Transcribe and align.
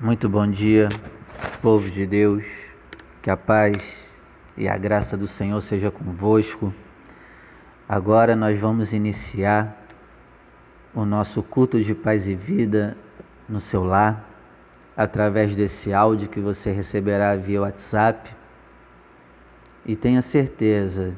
Muito 0.00 0.28
bom 0.28 0.48
dia, 0.48 0.88
povo 1.60 1.90
de 1.90 2.06
Deus, 2.06 2.44
que 3.20 3.28
a 3.28 3.36
paz 3.36 4.14
e 4.56 4.68
a 4.68 4.78
graça 4.78 5.16
do 5.16 5.26
Senhor 5.26 5.60
seja 5.60 5.90
convosco. 5.90 6.72
Agora 7.88 8.36
nós 8.36 8.56
vamos 8.60 8.92
iniciar 8.92 9.76
o 10.94 11.04
nosso 11.04 11.42
culto 11.42 11.82
de 11.82 11.96
paz 11.96 12.28
e 12.28 12.36
vida 12.36 12.96
no 13.48 13.60
seu 13.60 13.82
lar, 13.82 14.24
através 14.96 15.56
desse 15.56 15.92
áudio 15.92 16.28
que 16.28 16.38
você 16.38 16.70
receberá 16.70 17.34
via 17.34 17.62
WhatsApp. 17.62 18.32
E 19.84 19.96
tenha 19.96 20.22
certeza, 20.22 21.12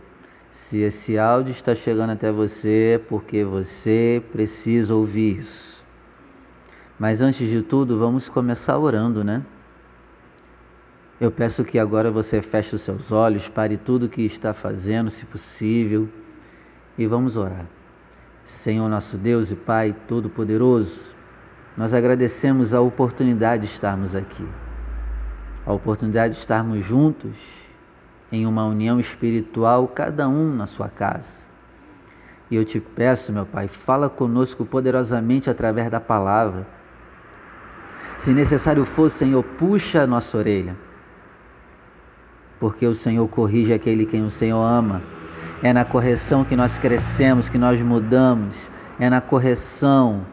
se 0.51 0.79
esse 0.79 1.19
áudio 1.19 1.51
está 1.51 1.75
chegando 1.75 2.12
até 2.12 2.33
você, 2.33 2.93
é 2.95 2.99
porque 2.99 3.45
você 3.45 4.23
precisa 4.33 4.95
ouvir 4.95 5.37
isso. 5.37 5.70
Mas 7.01 7.23
antes 7.23 7.48
de 7.48 7.62
tudo, 7.62 7.98
vamos 7.98 8.29
começar 8.29 8.77
orando, 8.77 9.25
né? 9.25 9.43
Eu 11.18 11.31
peço 11.31 11.64
que 11.64 11.79
agora 11.79 12.11
você 12.11 12.43
feche 12.43 12.75
os 12.75 12.82
seus 12.82 13.11
olhos, 13.11 13.49
pare 13.49 13.79
tudo 13.79 14.04
o 14.04 14.09
que 14.11 14.21
está 14.21 14.53
fazendo, 14.53 15.11
se 15.11 15.25
possível, 15.25 16.11
e 16.99 17.07
vamos 17.07 17.39
orar. 17.39 17.64
Senhor 18.45 18.86
nosso 18.86 19.17
Deus 19.17 19.50
e 19.50 19.57
Pai 19.57 19.96
Todo-Poderoso, 20.07 21.07
nós 21.75 21.95
agradecemos 21.95 22.75
a 22.75 22.82
oportunidade 22.82 23.67
de 23.67 23.73
estarmos 23.73 24.14
aqui, 24.14 24.46
a 25.64 25.73
oportunidade 25.73 26.35
de 26.35 26.40
estarmos 26.40 26.85
juntos 26.85 27.35
em 28.31 28.46
uma 28.46 28.67
união 28.67 29.01
espiritual, 29.01 29.89
cada 29.89 30.29
um 30.29 30.54
na 30.54 30.67
sua 30.67 30.90
casa. 30.90 31.46
E 32.51 32.56
eu 32.56 32.64
te 32.67 32.78
peço, 32.78 33.33
meu 33.33 33.47
Pai, 33.47 33.69
fala 33.69 34.11
conosco 34.11 34.67
poderosamente 34.67 35.48
através 35.48 35.91
da 35.91 35.98
palavra 35.98 36.67
se 38.20 38.33
necessário 38.33 38.84
for, 38.84 39.11
Senhor, 39.11 39.42
puxa 39.42 40.03
a 40.03 40.06
nossa 40.06 40.37
orelha. 40.37 40.77
Porque 42.59 42.87
o 42.87 42.95
Senhor 42.95 43.27
corrige 43.29 43.73
aquele 43.73 44.05
quem 44.05 44.23
o 44.23 44.31
Senhor 44.31 44.62
ama. 44.62 45.01
É 45.62 45.73
na 45.73 45.85
correção 45.85 46.45
que 46.45 46.55
nós 46.55 46.77
crescemos, 46.77 47.49
que 47.49 47.57
nós 47.57 47.81
mudamos. 47.81 48.69
É 48.99 49.09
na 49.09 49.23
correção 49.23 50.27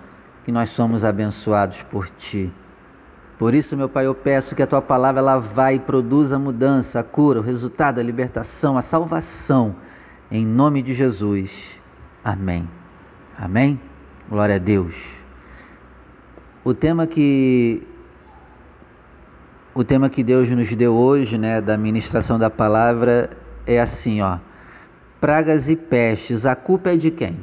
que 0.43 0.51
nós 0.51 0.69
somos 0.69 1.05
abençoados 1.05 1.81
por 1.83 2.09
Ti. 2.09 2.51
Por 3.39 3.53
isso, 3.53 3.77
meu 3.77 3.87
Pai, 3.87 4.05
eu 4.05 4.15
peço 4.15 4.55
que 4.55 4.63
a 4.63 4.67
Tua 4.67 4.81
palavra 4.81 5.21
ela 5.21 5.37
vá 5.37 5.71
e 5.71 5.79
produza 5.79 6.35
a 6.35 6.39
mudança, 6.39 6.99
a 6.99 7.03
cura, 7.03 7.39
o 7.39 7.43
resultado, 7.43 7.99
a 7.99 8.03
libertação, 8.03 8.77
a 8.77 8.81
salvação. 8.81 9.75
Em 10.29 10.45
nome 10.45 10.81
de 10.81 10.93
Jesus. 10.93 11.79
Amém. 12.21 12.67
Amém? 13.37 13.79
Glória 14.29 14.55
a 14.55 14.59
Deus. 14.59 15.16
O 16.67 16.73
tema 16.73 17.07
que 17.07 17.81
o 19.73 19.85
tema 19.85 20.09
que 20.09 20.21
Deus 20.21 20.49
nos 20.49 20.75
deu 20.75 20.93
hoje, 20.93 21.37
né, 21.37 21.61
da 21.61 21.77
ministração 21.77 22.37
da 22.37 22.49
palavra 22.49 23.29
é 23.65 23.79
assim, 23.79 24.21
ó: 24.21 24.37
pragas 25.21 25.69
e 25.69 25.77
pestes. 25.77 26.45
A 26.45 26.57
culpa 26.57 26.89
é 26.89 26.97
de 26.97 27.09
quem? 27.09 27.37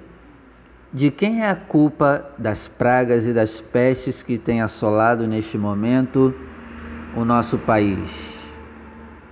De 0.93 1.11
quem 1.11 1.41
é 1.41 1.49
a 1.49 1.57
culpa 1.57 2.33
das 2.37 2.69
pragas 2.69 3.27
e 3.27 3.33
das 3.33 3.63
pestes 3.63 4.23
que 4.23 4.37
tem 4.37 4.61
assolado 4.61 5.27
neste 5.27 5.57
momento 5.57 6.35
o 7.17 7.25
nosso 7.25 7.57
país? 7.57 8.11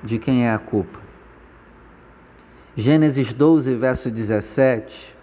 De 0.03 0.19
quem 0.19 0.47
é 0.47 0.55
a 0.55 0.59
culpa? 0.59 0.99
Gênesis 2.75 3.35
12, 3.35 3.75
verso 3.75 4.11
17, 4.11 5.15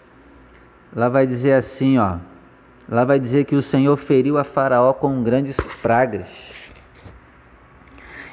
lá 0.95 1.09
vai 1.09 1.25
dizer 1.25 1.53
assim, 1.53 1.97
ó: 1.97 2.19
Lá 2.89 3.05
vai 3.05 3.19
dizer 3.19 3.45
que 3.45 3.55
o 3.55 3.61
Senhor 3.61 3.95
feriu 3.97 4.39
a 4.39 4.43
Faraó 4.43 4.93
com 4.93 5.21
grandes 5.21 5.57
pragas. 5.79 6.27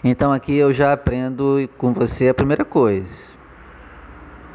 Então 0.02 0.32
aqui 0.32 0.54
eu 0.54 0.72
já 0.72 0.94
aprendo 0.94 1.68
com 1.76 1.92
você 1.92 2.30
a 2.30 2.34
primeira 2.34 2.64
coisa. 2.64 3.34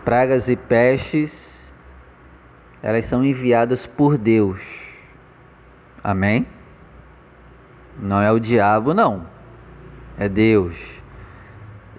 Pragas 0.03 0.49
e 0.49 0.55
pestes, 0.55 1.69
elas 2.81 3.05
são 3.05 3.23
enviadas 3.23 3.85
por 3.85 4.17
Deus. 4.17 4.63
Amém? 6.03 6.47
Não 7.99 8.19
é 8.19 8.31
o 8.31 8.39
diabo, 8.39 8.95
não. 8.95 9.27
É 10.17 10.27
Deus. 10.27 10.75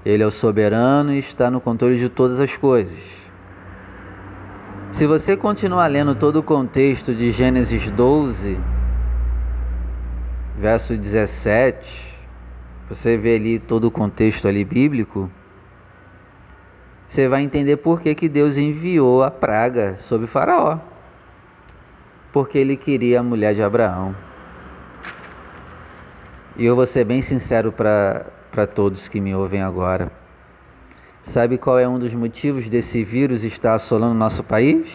Ele 0.05 0.25
é 0.25 0.26
o 0.26 0.32
soberano 0.32 1.15
e 1.15 1.19
está 1.19 1.49
no 1.49 1.60
controle 1.60 1.97
de 1.99 2.09
todas 2.09 2.41
as 2.41 2.56
coisas. 2.56 3.22
Se 4.92 5.06
você 5.06 5.38
continuar 5.38 5.86
lendo 5.86 6.14
todo 6.14 6.36
o 6.36 6.42
contexto 6.42 7.14
de 7.14 7.32
Gênesis 7.32 7.91
12, 7.91 8.60
verso 10.58 10.98
17, 10.98 12.14
você 12.91 13.16
vê 13.16 13.36
ali 13.36 13.58
todo 13.58 13.86
o 13.86 13.91
contexto 13.91 14.47
ali 14.47 14.62
bíblico, 14.66 15.31
você 17.08 17.26
vai 17.26 17.41
entender 17.41 17.78
por 17.78 18.02
que, 18.02 18.14
que 18.14 18.28
Deus 18.28 18.58
enviou 18.58 19.22
a 19.22 19.31
praga 19.31 19.97
sobre 19.97 20.26
Faraó. 20.26 20.78
Porque 22.31 22.58
ele 22.58 22.76
queria 22.76 23.20
a 23.20 23.22
mulher 23.22 23.54
de 23.54 23.62
Abraão. 23.62 24.14
E 26.54 26.66
eu 26.66 26.76
vou 26.76 26.86
ser 26.86 27.04
bem 27.04 27.22
sincero 27.22 27.72
para 27.72 28.66
todos 28.75 29.08
que 29.08 29.22
me 29.22 29.34
ouvem 29.34 29.62
agora. 29.62 30.22
Sabe 31.22 31.56
qual 31.56 31.78
é 31.78 31.87
um 31.87 32.00
dos 32.00 32.12
motivos 32.12 32.69
desse 32.69 33.05
vírus 33.05 33.44
estar 33.44 33.75
assolando 33.75 34.12
nosso 34.12 34.43
país? 34.43 34.91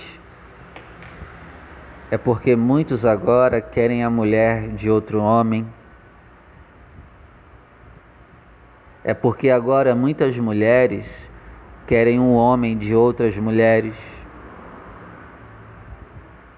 É 2.11 2.17
porque 2.17 2.53
muitos 2.53 3.05
agora 3.05 3.61
querem 3.61 4.03
a 4.03 4.09
mulher 4.09 4.67
de 4.69 4.89
outro 4.89 5.21
homem. 5.21 5.65
É 9.05 9.13
porque 9.13 9.49
agora 9.49 9.95
muitas 9.95 10.37
mulheres 10.37 11.31
querem 11.87 12.19
um 12.19 12.33
homem 12.33 12.77
de 12.77 12.93
outras 12.93 13.37
mulheres. 13.37 13.95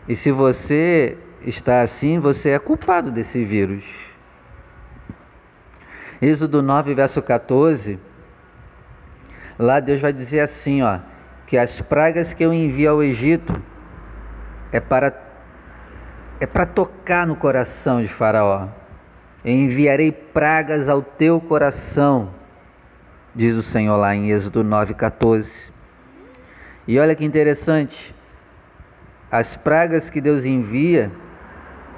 E 0.08 0.16
se 0.16 0.32
você 0.32 1.16
está 1.46 1.82
assim, 1.82 2.18
você 2.18 2.50
é 2.50 2.60
culpado 2.60 3.12
desse 3.12 3.46
vírus. 3.46 3.86
Êxodo 6.20 6.64
9, 6.64 6.96
verso 6.96 7.22
14 7.22 8.09
Lá 9.60 9.82
Deus 9.82 10.00
vai 10.00 10.14
dizer 10.14 10.40
assim, 10.40 10.82
ó, 10.82 11.00
que 11.46 11.58
as 11.58 11.82
pragas 11.82 12.34
que 12.34 12.46
eu 12.46 12.54
envio 12.54 12.92
ao 12.92 13.04
Egito 13.04 13.62
é 14.72 14.80
para 14.80 15.14
é 16.40 16.46
para 16.46 16.66
tocar 16.66 17.28
no 17.28 17.36
coração 17.36 18.02
de 18.02 18.08
Faraó. 18.08 18.70
Eu 19.44 19.54
enviarei 19.54 20.10
pragas 20.10 20.88
ao 20.88 21.02
teu 21.02 21.42
coração, 21.42 22.34
diz 23.36 23.58
o 23.58 23.62
Senhor 23.62 23.98
lá 23.98 24.16
em 24.16 24.32
Êxodo 24.32 24.64
9:14. 24.64 25.70
E 26.88 26.98
olha 26.98 27.14
que 27.14 27.26
interessante, 27.26 28.16
as 29.30 29.58
pragas 29.58 30.10
que 30.10 30.22
Deus 30.22 30.46
envia 30.46 31.12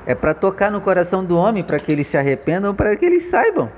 é 0.08 0.16
para 0.16 0.34
tocar 0.34 0.72
no 0.72 0.82
coração 0.82 1.24
do 1.24 1.38
homem, 1.38 1.64
para 1.64 1.78
que 1.78 1.92
eles 1.92 2.08
se 2.08 2.18
arrependam, 2.18 2.74
para 2.74 2.96
que 2.96 3.06
eles 3.06 3.26
saibam 3.26 3.70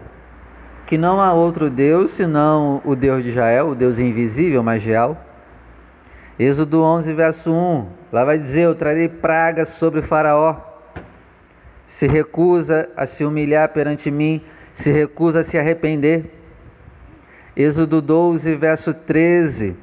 que 0.86 0.98
não 0.98 1.22
há 1.22 1.34
outro 1.34 1.70
Deus 1.70 2.12
senão 2.12 2.82
o 2.84 2.96
Deus 2.96 3.24
de 3.24 3.30
Israel, 3.30 3.70
o 3.70 3.76
Deus 3.76 4.00
invisível, 4.00 4.62
mas 4.62 4.84
real. 4.84 5.18
Êxodo 6.38 6.84
11, 6.84 7.14
verso 7.14 7.52
1, 7.52 7.88
lá 8.12 8.26
vai 8.26 8.38
dizer: 8.38 8.64
Eu 8.64 8.76
trarei 8.76 9.08
pragas 9.08 9.70
sobre 9.70 10.02
Faraó. 10.02 10.58
Se 11.86 12.08
recusa 12.08 12.90
a 12.98 13.06
se 13.06 13.24
humilhar 13.24 13.70
perante 13.70 14.10
mim, 14.10 14.42
se 14.74 14.92
recusa 14.92 15.42
a 15.42 15.44
se 15.44 15.58
arrepender. 15.58 16.32
Êxodo 17.56 18.02
12, 18.02 18.56
verso 18.56 18.94
13, 18.94 19.76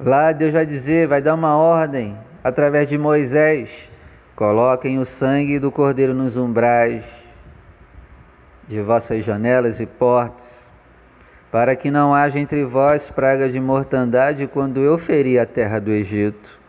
lá 0.00 0.32
Deus 0.32 0.52
vai 0.52 0.66
dizer, 0.66 1.06
vai 1.06 1.22
dar 1.22 1.34
uma 1.34 1.56
ordem 1.56 2.18
através 2.42 2.88
de 2.88 2.98
Moisés: 2.98 3.88
coloquem 4.34 4.98
o 4.98 5.04
sangue 5.04 5.60
do 5.60 5.70
cordeiro 5.70 6.12
nos 6.12 6.36
umbrais 6.36 7.25
de 8.68 8.80
vossas 8.80 9.24
janelas 9.24 9.80
e 9.80 9.86
portas, 9.86 10.72
para 11.50 11.76
que 11.76 11.90
não 11.90 12.12
haja 12.12 12.38
entre 12.38 12.64
vós 12.64 13.10
praga 13.10 13.48
de 13.48 13.60
mortandade 13.60 14.46
quando 14.46 14.80
eu 14.80 14.98
feri 14.98 15.38
a 15.38 15.46
terra 15.46 15.78
do 15.78 15.90
Egito. 15.90 16.60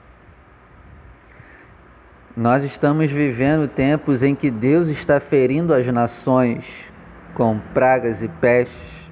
Nós 2.36 2.64
estamos 2.64 3.12
vivendo 3.12 3.68
tempos 3.68 4.22
em 4.22 4.36
que 4.36 4.52
Deus 4.52 4.90
está 4.90 5.20
ferindo 5.20 5.74
as 5.74 5.88
nações 5.88 6.92
com 7.34 7.60
pragas 7.74 8.22
e 8.22 8.28
pestes. 8.28 9.10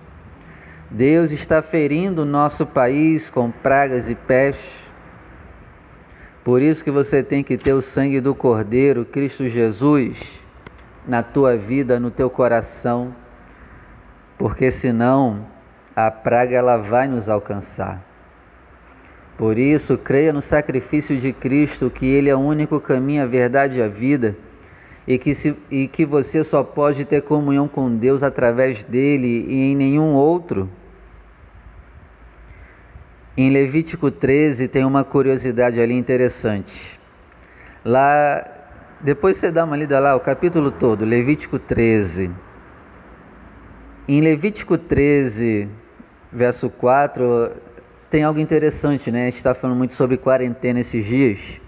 Deus 0.91 1.31
está 1.31 1.61
ferindo 1.61 2.21
o 2.21 2.25
nosso 2.25 2.67
país 2.67 3.31
com 3.31 3.49
pragas 3.49 4.11
e 4.11 4.15
pestes. 4.15 4.85
Por 6.43 6.61
isso 6.61 6.83
que 6.83 6.91
você 6.91 7.23
tem 7.23 7.43
que 7.43 7.57
ter 7.57 7.73
o 7.73 7.81
sangue 7.81 8.21
do 8.21 8.35
Cordeiro, 8.35 9.03
Cristo 9.03 9.49
Jesus, 9.49 10.44
na 11.07 11.21
tua 11.21 11.57
vida, 11.57 11.99
no 11.99 12.09
teu 12.09 12.29
coração, 12.29 13.15
porque 14.37 14.71
senão 14.71 15.45
a 15.95 16.11
praga 16.11 16.55
ela 16.55 16.77
vai 16.77 17.07
nos 17.07 17.29
alcançar. 17.29 18.03
Por 19.37 19.57
isso, 19.57 19.97
creia 19.97 20.31
no 20.31 20.41
sacrifício 20.41 21.17
de 21.17 21.33
Cristo, 21.33 21.89
que 21.89 22.05
Ele 22.05 22.29
é 22.29 22.35
o 22.35 22.39
único 22.39 22.79
caminho, 22.79 23.23
a 23.23 23.25
verdade 23.25 23.79
e 23.79 23.81
a 23.81 23.87
vida, 23.87 24.35
e 25.07 25.17
que, 25.17 25.33
se, 25.33 25.55
e 25.69 25.87
que 25.87 26.05
você 26.05 26.43
só 26.43 26.63
pode 26.63 27.05
ter 27.05 27.21
comunhão 27.21 27.67
com 27.67 27.95
Deus 27.95 28.23
através 28.23 28.83
dele 28.83 29.45
e 29.47 29.71
em 29.71 29.75
nenhum 29.75 30.13
outro. 30.13 30.69
Em 33.37 33.49
Levítico 33.49 34.09
13 34.09 34.69
tem 34.69 34.85
uma 34.85 35.03
curiosidade 35.03 35.81
ali 35.81 35.93
interessante. 35.93 36.97
Lá, 37.83 38.54
depois 39.05 39.37
você 39.37 39.51
dá 39.51 39.63
uma 39.63 39.77
lida 39.77 39.99
lá, 39.99 40.15
o 40.15 40.19
capítulo 40.19 40.71
todo, 40.71 41.05
Levítico 41.05 41.59
13. 41.59 42.31
Em 44.07 44.19
Levítico 44.19 44.79
13, 44.79 45.69
verso 46.33 46.71
4, 46.71 47.51
tem 48.09 48.23
algo 48.23 48.39
interessante, 48.39 49.11
né? 49.11 49.21
A 49.21 49.25
gente 49.25 49.35
está 49.35 49.53
falando 49.53 49.77
muito 49.77 49.93
sobre 49.93 50.17
quarentena 50.17 50.79
esses 50.79 51.05
dias. 51.05 51.61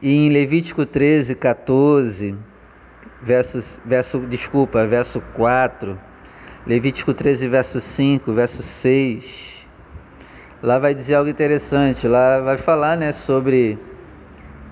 E 0.00 0.14
em 0.14 0.30
Levítico 0.30 0.86
13, 0.86 1.34
14, 1.34 2.36
versos, 3.20 3.80
verso, 3.84 4.20
desculpa, 4.20 4.86
verso 4.86 5.20
4, 5.34 5.98
Levítico 6.64 7.12
13, 7.12 7.48
verso 7.48 7.80
5, 7.80 8.32
verso 8.32 8.62
6, 8.62 9.66
lá 10.62 10.78
vai 10.78 10.94
dizer 10.94 11.16
algo 11.16 11.28
interessante, 11.28 12.06
lá 12.06 12.38
vai 12.38 12.56
falar 12.56 12.96
né, 12.96 13.10
sobre 13.10 13.76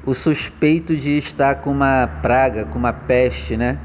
o 0.07 0.15
suspeito 0.15 0.95
de 0.95 1.17
estar 1.17 1.57
com 1.57 1.71
uma 1.71 2.07
praga, 2.21 2.65
com 2.65 2.79
uma 2.79 2.93
peste, 2.93 3.57
né? 3.57 3.79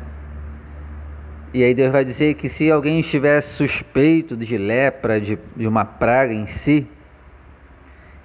E 1.53 1.63
aí 1.63 1.73
Deus 1.73 1.91
vai 1.91 2.05
dizer 2.05 2.35
que 2.35 2.47
se 2.47 2.69
alguém 2.69 2.99
estiver 2.99 3.41
suspeito 3.41 4.37
de 4.37 4.57
lepra, 4.57 5.19
de, 5.19 5.39
de 5.55 5.67
uma 5.67 5.83
praga 5.83 6.33
em 6.33 6.45
si, 6.45 6.87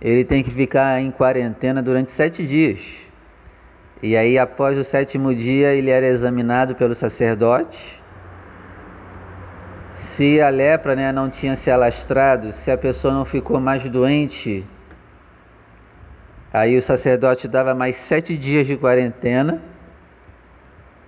ele 0.00 0.25
tem 0.25 0.43
que 0.43 0.50
ficar 0.50 1.00
em 1.00 1.11
quarentena 1.11 1.82
durante 1.82 2.12
sete 2.12 2.46
dias. 2.46 2.81
E 4.02 4.14
aí, 4.14 4.38
após 4.38 4.76
o 4.76 4.85
sétimo 4.85 5.35
dia, 5.35 5.73
ele 5.73 5.88
era 5.88 6.05
examinado 6.06 6.75
pelo 6.75 6.94
sacerdote. 6.94 8.02
Se 9.91 10.43
a 10.43 10.50
lepra 10.50 10.94
né, 10.94 11.11
não 11.11 11.31
tinha 11.31 11.56
se 11.56 11.70
alastrado, 11.70 12.52
se 12.52 12.70
a 12.70 12.76
pessoa 12.76 13.14
não 13.14 13.25
ficou 13.25 13.58
mais 13.58 13.88
doente, 13.88 14.67
aí 16.54 16.78
o 16.78 16.80
sacerdote 16.80 17.48
dava 17.48 17.74
mais 17.74 17.96
sete 17.96 18.36
dias 18.36 18.64
de 18.64 18.76
quarentena. 18.76 19.60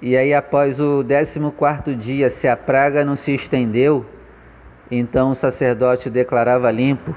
E 0.03 0.17
aí, 0.17 0.35
após 0.35 0.81
o 0.81 1.05
décimo 1.05 1.53
quarto 1.53 1.95
dia, 1.95 2.29
se 2.29 2.49
a 2.49 2.57
praga 2.57 3.05
não 3.05 3.15
se 3.15 3.33
estendeu, 3.33 4.05
então 4.91 5.31
o 5.31 5.35
sacerdote 5.37 6.11
declarava 6.11 6.69
limpo. 6.73 7.15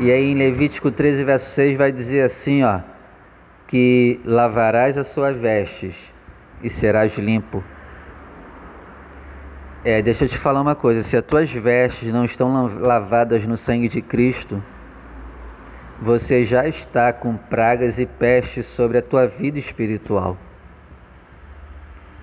E 0.00 0.10
aí 0.10 0.32
em 0.32 0.34
Levítico 0.34 0.90
13, 0.90 1.22
verso 1.22 1.50
6 1.50 1.76
vai 1.76 1.92
dizer 1.92 2.22
assim, 2.22 2.64
ó: 2.64 2.80
que 3.66 4.18
lavarás 4.24 4.96
as 4.96 5.06
suas 5.08 5.36
vestes 5.36 6.12
e 6.62 6.70
serás 6.70 7.16
limpo. 7.18 7.62
É, 9.84 10.00
deixa 10.00 10.24
eu 10.24 10.28
te 10.28 10.38
falar 10.38 10.62
uma 10.62 10.74
coisa: 10.74 11.02
se 11.02 11.14
as 11.14 11.24
tuas 11.24 11.52
vestes 11.52 12.10
não 12.10 12.24
estão 12.24 12.66
lavadas 12.66 13.46
no 13.46 13.56
sangue 13.56 13.88
de 13.88 14.00
Cristo, 14.00 14.62
você 16.02 16.44
já 16.44 16.66
está 16.66 17.12
com 17.12 17.36
pragas 17.36 18.00
e 18.00 18.06
pestes 18.06 18.66
sobre 18.66 18.98
a 18.98 19.02
tua 19.02 19.28
vida 19.28 19.56
espiritual. 19.56 20.36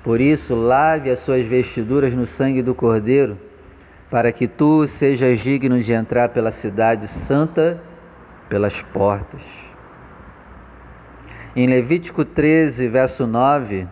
Por 0.04 0.20
isso, 0.20 0.54
lave 0.54 1.10
as 1.10 1.20
suas 1.20 1.46
vestiduras 1.46 2.14
no 2.14 2.26
sangue 2.26 2.62
do 2.62 2.76
Cordeiro, 2.76 3.40
para 4.12 4.34
que 4.34 4.50
tu 4.50 4.86
sejas 4.86 5.40
digno 5.40 5.80
de 5.80 5.94
entrar 5.94 6.28
pela 6.28 6.52
cidade 6.52 7.08
santa 7.08 7.81
pelas 8.50 8.81
portas. 8.81 9.42
Em 11.56 11.66
Levítico 11.66 12.26
13, 12.26 12.86
verso 12.90 13.26
9, 13.26 13.88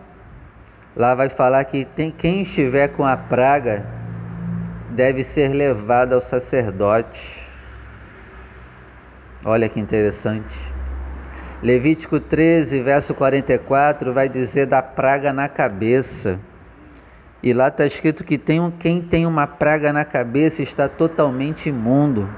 lá 0.94 1.14
vai 1.14 1.30
falar 1.30 1.64
que 1.64 1.86
tem, 1.86 2.10
quem 2.10 2.42
estiver 2.42 2.88
com 2.88 3.06
a 3.06 3.16
praga 3.16 3.86
deve 4.90 5.24
ser 5.24 5.48
levado 5.54 6.12
ao 6.12 6.20
sacerdote. 6.20 7.47
Olha 9.44 9.68
que 9.68 9.78
interessante. 9.78 10.54
Levítico 11.62 12.18
13, 12.18 12.82
verso 12.82 13.14
44, 13.14 14.12
vai 14.12 14.28
dizer 14.28 14.66
da 14.66 14.82
praga 14.82 15.32
na 15.32 15.48
cabeça. 15.48 16.40
E 17.42 17.52
lá 17.52 17.68
está 17.68 17.86
escrito 17.86 18.24
que 18.24 18.36
tem 18.36 18.60
um, 18.60 18.70
quem 18.70 19.00
tem 19.00 19.26
uma 19.26 19.46
praga 19.46 19.92
na 19.92 20.04
cabeça 20.04 20.62
está 20.62 20.88
totalmente 20.88 21.68
imundo. 21.68 22.28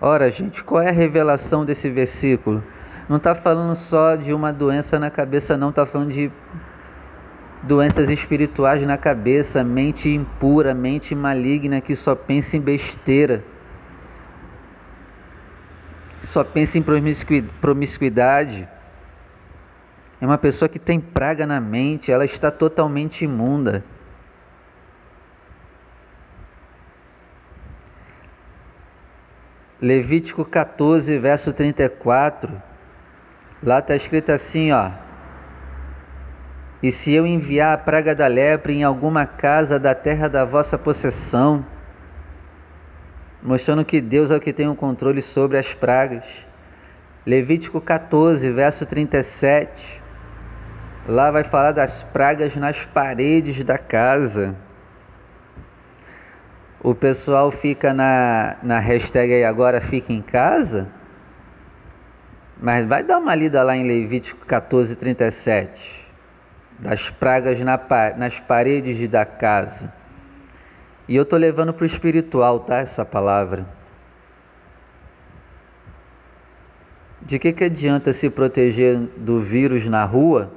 Ora, 0.00 0.30
gente, 0.30 0.64
qual 0.64 0.82
é 0.82 0.88
a 0.88 0.92
revelação 0.92 1.64
desse 1.64 1.88
versículo? 1.88 2.62
Não 3.08 3.16
está 3.16 3.34
falando 3.34 3.74
só 3.74 4.16
de 4.16 4.32
uma 4.32 4.52
doença 4.52 4.98
na 4.98 5.10
cabeça, 5.10 5.56
não, 5.56 5.70
está 5.70 5.86
falando 5.86 6.10
de 6.10 6.32
doenças 7.62 8.08
espirituais 8.08 8.84
na 8.86 8.96
cabeça, 8.96 9.62
mente 9.62 10.08
impura, 10.08 10.72
mente 10.72 11.14
maligna 11.14 11.80
que 11.80 11.94
só 11.94 12.14
pensa 12.14 12.56
em 12.56 12.60
besteira, 12.60 13.44
só 16.22 16.44
pensa 16.44 16.78
em 16.78 16.84
promiscuidade. 17.60 18.68
É 20.20 20.26
uma 20.26 20.38
pessoa 20.38 20.68
que 20.68 20.78
tem 20.78 21.00
praga 21.00 21.46
na 21.46 21.60
mente, 21.60 22.12
ela 22.12 22.24
está 22.24 22.50
totalmente 22.50 23.24
imunda. 23.24 23.84
Levítico 29.80 30.44
14, 30.44 31.18
verso 31.18 31.54
34 31.54 32.70
Lá 33.62 33.78
está 33.78 33.94
escrito 33.94 34.30
assim, 34.32 34.72
ó. 34.72 34.90
E 36.82 36.90
se 36.90 37.12
eu 37.12 37.26
enviar 37.26 37.74
a 37.74 37.78
praga 37.78 38.14
da 38.14 38.26
lepra 38.26 38.72
em 38.72 38.82
alguma 38.82 39.26
casa 39.26 39.78
da 39.78 39.94
terra 39.94 40.28
da 40.28 40.46
vossa 40.46 40.78
possessão, 40.78 41.64
mostrando 43.42 43.84
que 43.84 44.00
Deus 44.00 44.30
é 44.30 44.36
o 44.36 44.40
que 44.40 44.52
tem 44.52 44.68
o 44.68 44.74
controle 44.74 45.22
sobre 45.22 45.58
as 45.58 45.74
pragas. 45.74 46.46
Levítico 47.26 47.80
14, 47.80 48.50
verso 48.50 48.86
37. 48.86 50.02
Lá 51.08 51.30
vai 51.30 51.44
falar 51.44 51.72
das 51.72 52.02
pragas 52.02 52.56
nas 52.56 52.84
paredes 52.84 53.62
da 53.64 53.78
casa. 53.78 54.54
O 56.82 56.94
pessoal 56.94 57.50
fica 57.50 57.92
na, 57.92 58.56
na 58.62 58.78
hashtag 58.78 59.34
aí 59.34 59.44
agora 59.44 59.80
fica 59.80 60.12
em 60.12 60.22
casa 60.22 60.88
mas 62.62 62.86
vai 62.86 63.02
dar 63.02 63.18
uma 63.18 63.34
lida 63.34 63.62
lá 63.62 63.74
em 63.74 63.86
Levítico 63.86 64.44
14, 64.44 64.94
37. 64.94 66.06
Das 66.78 67.08
pragas 67.08 67.58
na, 67.60 67.80
nas 68.16 68.38
paredes 68.38 69.08
da 69.08 69.24
casa. 69.24 69.90
E 71.10 71.16
eu 71.16 71.24
estou 71.24 71.36
levando 71.36 71.74
para 71.74 71.82
o 71.82 71.86
espiritual, 71.86 72.60
tá? 72.60 72.76
Essa 72.76 73.04
palavra. 73.04 73.66
De 77.20 77.36
que, 77.36 77.52
que 77.52 77.64
adianta 77.64 78.12
se 78.12 78.30
proteger 78.30 78.96
do 79.16 79.40
vírus 79.40 79.88
na 79.88 80.04
rua 80.04 80.52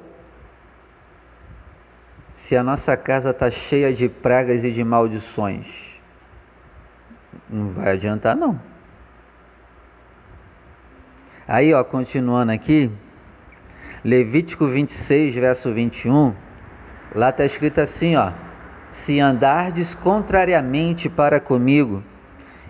se 2.31 2.55
a 2.55 2.61
nossa 2.61 2.95
casa 2.95 3.31
está 3.31 3.49
cheia 3.49 3.91
de 3.91 4.07
pragas 4.07 4.63
e 4.63 4.69
de 4.69 4.83
maldições? 4.83 5.99
Não 7.49 7.71
vai 7.71 7.93
adiantar, 7.93 8.35
não. 8.35 8.61
Aí, 11.47 11.73
ó, 11.73 11.83
continuando 11.83 12.51
aqui, 12.51 12.91
Levítico 14.05 14.67
26, 14.67 15.33
verso 15.33 15.73
21, 15.73 16.35
lá 17.15 17.29
está 17.29 17.43
escrito 17.43 17.81
assim, 17.81 18.15
ó: 18.15 18.31
Se 18.93 19.19
andardes 19.19 19.95
contrariamente 19.95 21.09
para 21.09 21.39
comigo 21.39 22.03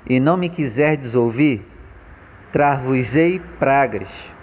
e 0.09 0.21
não 0.21 0.37
me 0.37 0.47
quiserdes 0.47 1.15
ouvir, 1.15 1.67
trar-vos-ei 2.49 3.41
pragas, 3.59 4.33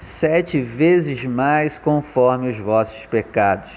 sete 0.00 0.60
vezes 0.60 1.24
mais 1.24 1.78
conforme 1.78 2.50
os 2.50 2.58
vossos 2.58 3.06
pecados. 3.06 3.70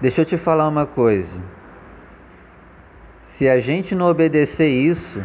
Deixa 0.00 0.22
eu 0.22 0.24
te 0.24 0.36
falar 0.36 0.66
uma 0.66 0.86
coisa. 0.86 1.40
Se 3.22 3.48
a 3.48 3.60
gente 3.60 3.94
não 3.94 4.10
obedecer 4.10 4.68
isso, 4.68 5.22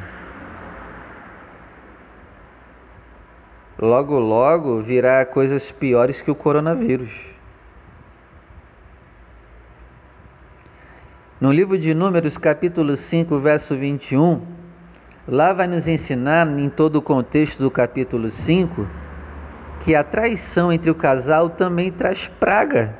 logo 3.79 4.19
logo 4.19 4.79
virá 4.79 5.25
coisas 5.25 5.71
piores 5.71 6.21
que 6.21 6.29
o 6.29 6.35
coronavírus. 6.35 7.30
No 11.41 11.51
livro 11.51 11.75
de 11.75 11.95
Números, 11.95 12.37
capítulo 12.37 12.95
5, 12.95 13.39
verso 13.39 13.75
21, 13.75 14.43
lá 15.27 15.51
vai 15.51 15.65
nos 15.65 15.87
ensinar, 15.87 16.47
em 16.59 16.69
todo 16.69 16.97
o 16.97 17.01
contexto 17.01 17.63
do 17.63 17.71
capítulo 17.71 18.29
5, 18.29 18.87
que 19.79 19.95
a 19.95 20.03
traição 20.03 20.71
entre 20.71 20.91
o 20.91 20.93
casal 20.93 21.49
também 21.49 21.91
traz 21.91 22.27
praga. 22.27 22.95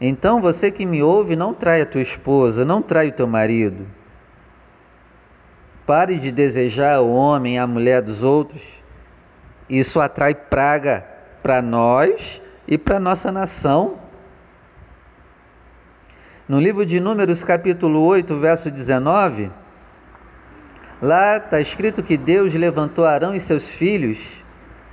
Então 0.00 0.40
você 0.40 0.70
que 0.70 0.86
me 0.86 1.02
ouve, 1.02 1.36
não 1.36 1.52
trai 1.52 1.82
a 1.82 1.86
tua 1.86 2.00
esposa, 2.00 2.64
não 2.64 2.80
trai 2.80 3.08
o 3.08 3.12
teu 3.12 3.26
marido. 3.26 3.86
Pare 5.84 6.18
de 6.18 6.32
desejar 6.32 7.02
o 7.02 7.12
homem, 7.12 7.58
a 7.58 7.66
mulher 7.66 8.00
dos 8.00 8.22
outros 8.22 8.62
Isso 9.68 10.00
atrai 10.00 10.34
praga 10.34 11.04
para 11.42 11.60
nós 11.60 12.40
e 12.66 12.78
para 12.78 12.98
nossa 12.98 13.30
nação. 13.30 13.98
No 16.52 16.60
livro 16.60 16.84
de 16.84 17.00
Números, 17.00 17.42
capítulo 17.42 18.04
8, 18.04 18.38
verso 18.38 18.70
19, 18.70 19.50
lá 21.00 21.38
está 21.38 21.58
escrito 21.62 22.02
que 22.02 22.18
Deus 22.18 22.52
levantou 22.52 23.06
Arão 23.06 23.34
e 23.34 23.40
seus 23.40 23.70
filhos 23.70 24.44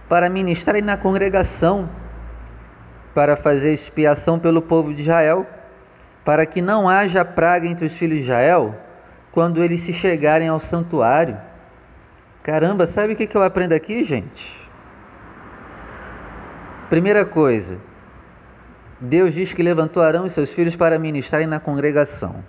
para 0.07 0.29
ministrarem 0.29 0.81
na 0.81 0.95
congregação, 0.95 1.89
para 3.13 3.35
fazer 3.35 3.73
expiação 3.73 4.39
pelo 4.39 4.61
povo 4.61 4.93
de 4.93 5.01
Israel, 5.01 5.45
para 6.23 6.45
que 6.45 6.61
não 6.61 6.87
haja 6.87 7.25
praga 7.25 7.67
entre 7.67 7.87
os 7.87 7.93
filhos 7.93 8.19
de 8.19 8.23
Israel 8.23 8.73
quando 9.33 9.61
eles 9.61 9.81
se 9.81 9.91
chegarem 9.91 10.47
ao 10.47 10.61
santuário. 10.61 11.37
Caramba, 12.41 12.87
sabe 12.87 13.11
o 13.11 13.15
que 13.17 13.35
eu 13.35 13.43
aprendo 13.43 13.73
aqui, 13.73 14.01
gente? 14.05 14.65
Primeira 16.89 17.25
coisa, 17.25 17.77
Deus 19.01 19.33
diz 19.33 19.53
que 19.53 19.63
levantou 19.63 20.03
Arão 20.03 20.25
e 20.25 20.29
seus 20.29 20.51
filhos 20.51 20.75
para 20.75 20.99
ministrarem 20.99 21.47
na 21.47 21.59
congregação. 21.59 22.43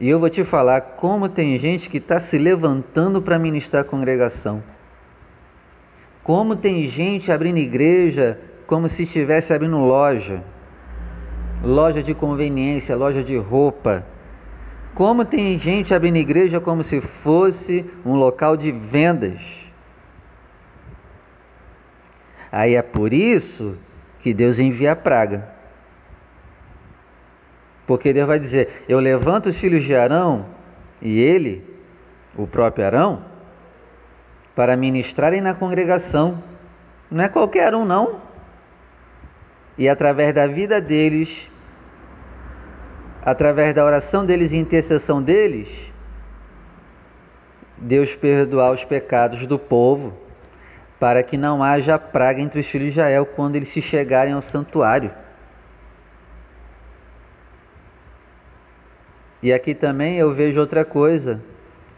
E 0.00 0.08
eu 0.08 0.18
vou 0.18 0.30
te 0.30 0.44
falar 0.44 0.80
como 0.80 1.28
tem 1.28 1.58
gente 1.58 1.90
que 1.90 1.98
está 1.98 2.18
se 2.20 2.38
levantando 2.38 3.20
para 3.20 3.38
ministrar 3.38 3.82
a 3.82 3.84
congregação. 3.84 4.62
Como 6.22 6.54
tem 6.54 6.86
gente 6.86 7.32
abrindo 7.32 7.58
igreja 7.58 8.40
como 8.66 8.88
se 8.88 9.02
estivesse 9.02 9.52
abrindo 9.52 9.78
loja. 9.78 10.42
Loja 11.64 12.02
de 12.02 12.14
conveniência, 12.14 12.94
loja 12.94 13.24
de 13.24 13.36
roupa. 13.36 14.06
Como 14.94 15.24
tem 15.24 15.58
gente 15.58 15.92
abrindo 15.92 16.16
igreja 16.16 16.60
como 16.60 16.84
se 16.84 17.00
fosse 17.00 17.84
um 18.04 18.14
local 18.14 18.56
de 18.56 18.70
vendas. 18.70 19.67
Aí 22.50 22.74
é 22.74 22.82
por 22.82 23.12
isso 23.12 23.76
que 24.20 24.32
Deus 24.32 24.58
envia 24.58 24.92
a 24.92 24.96
praga. 24.96 25.48
Porque 27.86 28.12
Deus 28.12 28.26
vai 28.26 28.38
dizer: 28.38 28.84
Eu 28.88 29.00
levanto 29.00 29.48
os 29.48 29.56
filhos 29.56 29.84
de 29.84 29.94
Arão 29.94 30.46
e 31.00 31.18
ele, 31.18 31.64
o 32.36 32.46
próprio 32.46 32.84
Arão, 32.84 33.24
para 34.54 34.76
ministrarem 34.76 35.40
na 35.40 35.54
congregação. 35.54 36.42
Não 37.10 37.24
é 37.24 37.28
qualquer 37.28 37.74
um, 37.74 37.84
não. 37.84 38.20
E 39.76 39.88
através 39.88 40.34
da 40.34 40.46
vida 40.46 40.80
deles, 40.80 41.48
através 43.24 43.72
da 43.72 43.84
oração 43.84 44.26
deles 44.26 44.52
e 44.52 44.56
intercessão 44.56 45.22
deles, 45.22 45.68
Deus 47.76 48.14
perdoar 48.14 48.72
os 48.72 48.84
pecados 48.84 49.46
do 49.46 49.58
povo 49.58 50.27
para 50.98 51.22
que 51.22 51.36
não 51.36 51.62
haja 51.62 51.98
praga 51.98 52.40
entre 52.40 52.60
os 52.60 52.66
filhos 52.66 52.86
de 52.86 53.00
Israel 53.00 53.24
quando 53.24 53.56
eles 53.56 53.68
se 53.68 53.80
chegarem 53.80 54.32
ao 54.32 54.42
santuário. 54.42 55.10
E 59.42 59.52
aqui 59.52 59.74
também 59.74 60.16
eu 60.16 60.34
vejo 60.34 60.58
outra 60.58 60.84
coisa: 60.84 61.40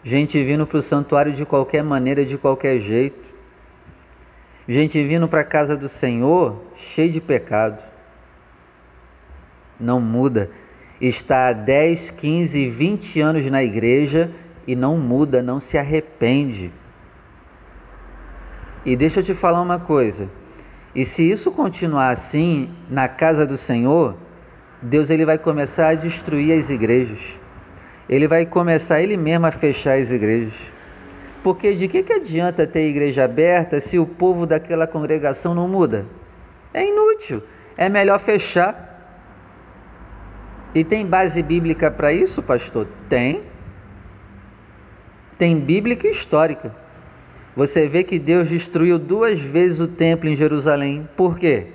gente 0.04 0.42
vindo 0.44 0.66
para 0.66 0.78
o 0.78 0.82
santuário 0.82 1.32
de 1.32 1.46
qualquer 1.46 1.82
maneira, 1.82 2.24
de 2.24 2.36
qualquer 2.36 2.78
jeito. 2.78 3.30
Gente 4.68 5.02
vindo 5.02 5.26
para 5.26 5.40
a 5.40 5.44
casa 5.44 5.76
do 5.76 5.88
Senhor 5.88 6.62
cheio 6.76 7.10
de 7.10 7.20
pecado. 7.20 7.82
Não 9.78 10.00
muda. 10.00 10.50
Está 11.00 11.48
há 11.48 11.52
10, 11.52 12.10
15, 12.10 12.68
20 12.68 13.20
anos 13.20 13.46
na 13.46 13.64
igreja 13.64 14.30
e 14.66 14.76
não 14.76 14.98
muda, 14.98 15.42
não 15.42 15.58
se 15.58 15.78
arrepende. 15.78 16.70
E 18.84 18.96
deixa 18.96 19.20
eu 19.20 19.24
te 19.24 19.34
falar 19.34 19.60
uma 19.60 19.78
coisa. 19.78 20.28
E 20.94 21.04
se 21.04 21.28
isso 21.28 21.52
continuar 21.52 22.10
assim 22.10 22.70
na 22.88 23.08
casa 23.08 23.46
do 23.46 23.56
Senhor, 23.56 24.16
Deus 24.82 25.10
ele 25.10 25.24
vai 25.24 25.38
começar 25.38 25.88
a 25.88 25.94
destruir 25.94 26.56
as 26.56 26.70
igrejas. 26.70 27.38
Ele 28.08 28.26
vai 28.26 28.46
começar 28.46 29.00
ele 29.00 29.16
mesmo 29.16 29.46
a 29.46 29.50
fechar 29.50 29.98
as 29.98 30.10
igrejas. 30.10 30.54
Porque 31.42 31.74
de 31.74 31.86
que, 31.86 32.02
que 32.02 32.12
adianta 32.12 32.66
ter 32.66 32.88
igreja 32.88 33.24
aberta 33.24 33.80
se 33.80 33.98
o 33.98 34.06
povo 34.06 34.46
daquela 34.46 34.86
congregação 34.86 35.54
não 35.54 35.68
muda? 35.68 36.06
É 36.72 36.86
inútil. 36.86 37.42
É 37.76 37.88
melhor 37.88 38.18
fechar. 38.18 38.88
E 40.74 40.84
tem 40.84 41.06
base 41.06 41.42
bíblica 41.42 41.90
para 41.90 42.12
isso, 42.12 42.42
pastor? 42.42 42.86
Tem. 43.08 43.42
Tem 45.38 45.58
bíblica 45.58 46.08
histórica. 46.08 46.74
Você 47.56 47.88
vê 47.88 48.04
que 48.04 48.18
Deus 48.18 48.48
destruiu 48.48 48.98
duas 48.98 49.40
vezes 49.40 49.80
o 49.80 49.88
templo 49.88 50.28
em 50.28 50.36
Jerusalém. 50.36 51.08
Por 51.16 51.38
quê? 51.38 51.66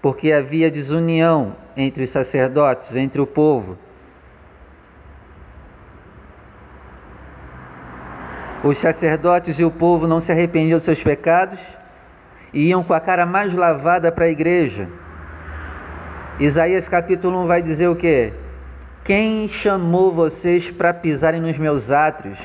Porque 0.00 0.32
havia 0.32 0.70
desunião 0.70 1.56
entre 1.76 2.04
os 2.04 2.10
sacerdotes, 2.10 2.96
entre 2.96 3.20
o 3.20 3.26
povo. 3.26 3.78
Os 8.62 8.78
sacerdotes 8.78 9.58
e 9.58 9.64
o 9.64 9.70
povo 9.70 10.06
não 10.06 10.20
se 10.20 10.32
arrependiam 10.32 10.78
dos 10.78 10.84
seus 10.84 11.02
pecados 11.02 11.60
e 12.52 12.68
iam 12.68 12.82
com 12.82 12.92
a 12.92 13.00
cara 13.00 13.24
mais 13.24 13.54
lavada 13.54 14.10
para 14.12 14.26
a 14.26 14.30
igreja. 14.30 14.88
Isaías 16.38 16.88
capítulo 16.88 17.42
1 17.44 17.46
vai 17.46 17.62
dizer 17.62 17.88
o 17.88 17.96
quê? 17.96 18.32
Quem 19.04 19.48
chamou 19.48 20.12
vocês 20.12 20.70
para 20.70 20.92
pisarem 20.92 21.40
nos 21.40 21.58
meus 21.58 21.90
átrios? 21.90 22.38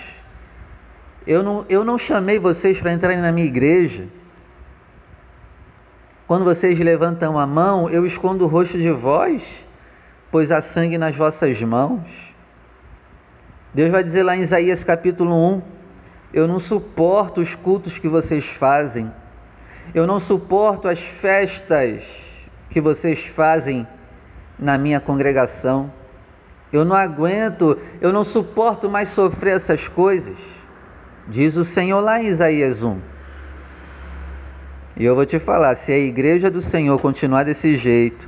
Eu 1.28 1.42
não, 1.42 1.66
eu 1.68 1.84
não 1.84 1.98
chamei 1.98 2.38
vocês 2.38 2.80
para 2.80 2.94
entrarem 2.94 3.18
na 3.18 3.32
minha 3.32 3.48
igreja. 3.48 4.08
Quando 6.28 6.44
vocês 6.44 6.80
levantam 6.80 7.38
a 7.38 7.48
mão, 7.48 7.90
eu 7.90 8.06
escondo 8.06 8.46
o 8.46 8.48
rosto 8.48 8.78
de 8.78 8.92
vós, 8.92 9.44
pois 10.32 10.52
há 10.52 10.62
sangue 10.62 10.98
nas 10.98 11.16
vossas 11.16 11.62
mãos. 11.62 12.02
Deus 13.74 13.92
vai 13.92 14.04
dizer 14.04 14.24
lá 14.24 14.36
em 14.36 14.42
Isaías 14.42 14.84
capítulo 14.84 15.36
1: 15.56 15.62
Eu 16.34 16.48
não 16.48 16.60
suporto 16.60 17.42
os 17.42 17.56
cultos 17.56 18.00
que 18.00 18.08
vocês 18.08 18.46
fazem, 18.46 19.12
eu 19.94 20.08
não 20.08 20.20
suporto 20.20 20.88
as 20.88 21.00
festas 21.00 22.04
que 22.70 22.82
vocês 22.82 23.26
fazem 23.26 23.88
na 24.58 24.78
minha 24.78 25.00
congregação. 25.00 25.92
Eu 26.72 26.84
não 26.84 26.96
aguento, 26.96 27.78
eu 28.02 28.12
não 28.12 28.24
suporto 28.24 28.90
mais 28.90 29.10
sofrer 29.10 29.56
essas 29.56 29.88
coisas. 29.88 30.55
Diz 31.28 31.58
o 31.58 31.64
Senhor 31.64 32.00
lá 32.02 32.22
em 32.22 32.28
Isaías 32.28 32.84
1. 32.84 33.00
E 34.98 35.06
eu 35.06 35.16
vou 35.16 35.26
te 35.26 35.40
falar: 35.40 35.76
se 35.76 35.92
a 35.92 35.98
igreja 35.98 36.50
do 36.52 36.62
Senhor 36.62 37.00
continuar 37.00 37.44
desse 37.44 37.78
jeito, 37.78 38.28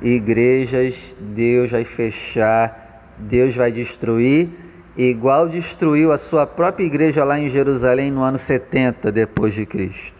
igrejas 0.00 1.14
Deus 1.20 1.70
vai 1.70 1.84
fechar, 1.84 3.12
Deus 3.18 3.54
vai 3.54 3.72
destruir, 3.72 4.48
igual 4.96 5.48
destruiu 5.48 6.12
a 6.12 6.18
sua 6.18 6.46
própria 6.46 6.84
igreja 6.84 7.24
lá 7.24 7.38
em 7.38 7.48
Jerusalém 7.48 8.10
no 8.10 8.22
ano 8.22 8.38
70 8.38 9.10
depois 9.10 9.52
de 9.52 9.66
Cristo. 9.66 10.16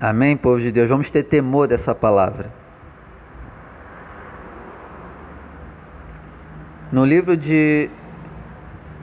Amém, 0.00 0.34
povo 0.34 0.58
de 0.58 0.72
Deus? 0.72 0.88
Vamos 0.88 1.10
ter 1.10 1.24
temor 1.24 1.68
dessa 1.68 1.94
palavra. 1.94 2.50
No 6.90 7.04
livro 7.04 7.36
de 7.36 7.90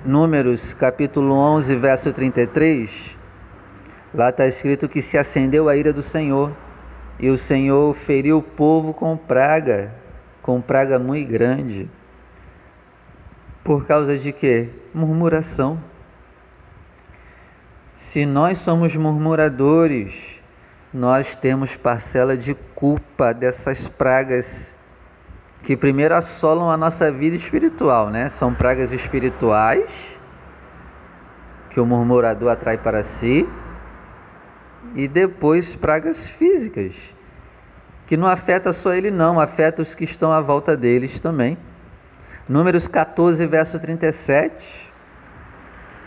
Números 0.08 0.74
capítulo 0.74 1.34
11, 1.34 1.76
verso 1.76 2.14
33, 2.14 3.18
lá 4.14 4.30
está 4.30 4.48
escrito 4.48 4.88
que 4.88 5.02
se 5.02 5.18
acendeu 5.18 5.68
a 5.68 5.76
ira 5.76 5.92
do 5.92 6.02
Senhor 6.02 6.56
e 7.20 7.30
o 7.30 7.38
Senhor 7.38 7.94
feriu 7.94 8.38
o 8.38 8.42
povo 8.42 8.94
com 8.94 9.18
praga, 9.18 9.94
com 10.42 10.62
praga 10.62 10.98
muito 10.98 11.30
grande. 11.30 11.90
Por 13.66 13.86
causa 13.86 14.18
de 14.18 14.32
quê? 14.32 14.70
Murmuração. 14.94 15.78
Se 17.94 18.26
nós 18.26 18.60
somos 18.60 18.96
murmuradores, 18.96 20.42
nós 20.94 21.36
temos 21.36 21.76
parcela 21.76 22.38
de 22.38 22.56
culpa 22.74 23.34
dessas 23.34 23.90
pragas 23.90 24.77
que 25.62 25.76
primeiro 25.76 26.16
assolam 26.16 26.70
a 26.70 26.78
nossa 26.78 27.12
vida 27.12 27.36
espiritual, 27.36 28.10
né? 28.10 28.30
São 28.30 28.54
pragas 28.54 28.92
espirituais 28.92 30.18
que 31.70 31.80
o 31.80 31.86
murmurador 31.86 32.52
atrai 32.52 32.78
para 32.78 33.04
si 33.04 33.48
e 34.96 35.08
depois 35.08 35.76
pragas 35.76 36.26
físicas 36.26 37.16
que 38.08 38.16
não 38.16 38.28
afeta 38.28 38.72
só 38.72 38.94
ele 38.94 39.12
não, 39.12 39.40
afeta 39.40 39.82
os 39.82 39.94
que 39.94 40.06
estão 40.06 40.32
à 40.32 40.40
volta 40.40 40.78
deles 40.78 41.20
também. 41.20 41.58
Números 42.48 42.88
14, 42.88 43.46
verso 43.46 43.78
37. 43.78 44.88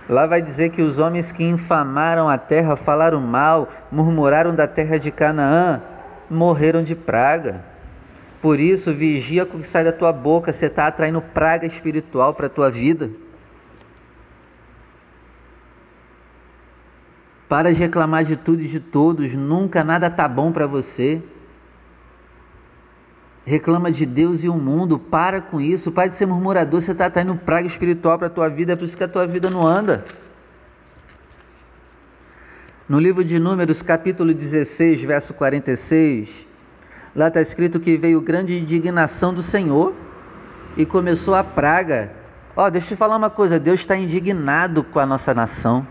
Lá 0.08 0.26
vai 0.26 0.40
dizer 0.40 0.70
que 0.70 0.80
os 0.80 0.98
homens 0.98 1.30
que 1.30 1.44
infamaram 1.44 2.26
a 2.26 2.38
terra, 2.38 2.74
falaram 2.74 3.20
mal, 3.20 3.68
murmuraram 3.92 4.54
da 4.54 4.66
terra 4.66 4.98
de 4.98 5.10
Canaã, 5.10 5.82
morreram 6.28 6.82
de 6.82 6.96
praga. 6.96 7.62
Por 8.40 8.58
isso, 8.58 8.94
vigia 8.94 9.44
com 9.44 9.58
o 9.58 9.60
que 9.60 9.68
sai 9.68 9.84
da 9.84 9.92
tua 9.92 10.12
boca, 10.12 10.52
você 10.52 10.66
está 10.66 10.86
atraindo 10.86 11.20
praga 11.20 11.66
espiritual 11.66 12.32
para 12.32 12.46
a 12.46 12.50
tua 12.50 12.70
vida. 12.70 13.10
Para 17.48 17.72
de 17.72 17.78
reclamar 17.78 18.24
de 18.24 18.36
tudo 18.36 18.62
e 18.62 18.68
de 18.68 18.80
todos, 18.80 19.34
nunca 19.34 19.84
nada 19.84 20.08
tá 20.08 20.26
bom 20.26 20.52
para 20.52 20.66
você. 20.66 21.20
Reclama 23.44 23.90
de 23.90 24.06
Deus 24.06 24.44
e 24.44 24.48
o 24.48 24.54
mundo, 24.54 24.98
para 24.98 25.40
com 25.40 25.60
isso, 25.60 25.90
para 25.90 26.08
de 26.08 26.14
ser 26.14 26.26
murmurador, 26.26 26.80
você 26.80 26.92
está 26.92 27.10
tá 27.10 27.22
indo 27.22 27.34
praga 27.34 27.66
espiritual 27.66 28.16
para 28.16 28.28
a 28.28 28.30
tua 28.30 28.48
vida, 28.48 28.72
é 28.72 28.76
por 28.76 28.84
isso 28.84 28.96
que 28.96 29.04
a 29.04 29.08
tua 29.08 29.26
vida 29.26 29.50
não 29.50 29.66
anda. 29.66 30.04
No 32.88 32.98
livro 32.98 33.22
de 33.22 33.38
Números, 33.38 33.82
capítulo 33.82 34.32
16, 34.32 35.02
verso 35.02 35.34
46, 35.34 36.46
lá 37.14 37.28
está 37.28 37.40
escrito 37.40 37.80
que 37.80 37.96
veio 37.96 38.20
grande 38.20 38.58
indignação 38.58 39.32
do 39.34 39.42
Senhor 39.42 39.94
e 40.76 40.86
começou 40.86 41.34
a 41.34 41.44
praga. 41.44 42.12
Ó, 42.56 42.66
oh, 42.66 42.70
deixa 42.70 42.88
eu 42.88 42.96
te 42.96 42.98
falar 42.98 43.16
uma 43.16 43.30
coisa: 43.30 43.58
Deus 43.58 43.80
está 43.80 43.96
indignado 43.96 44.84
com 44.84 44.98
a 44.98 45.06
nossa 45.06 45.32
nação. 45.34 45.86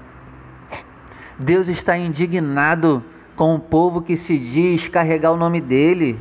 Deus 1.38 1.68
está 1.68 1.98
indignado 1.98 3.04
com 3.36 3.56
o 3.56 3.60
povo 3.60 4.02
que 4.02 4.18
se 4.18 4.38
diz 4.38 4.90
carregar 4.90 5.32
o 5.32 5.38
nome 5.38 5.62
dele. 5.62 6.20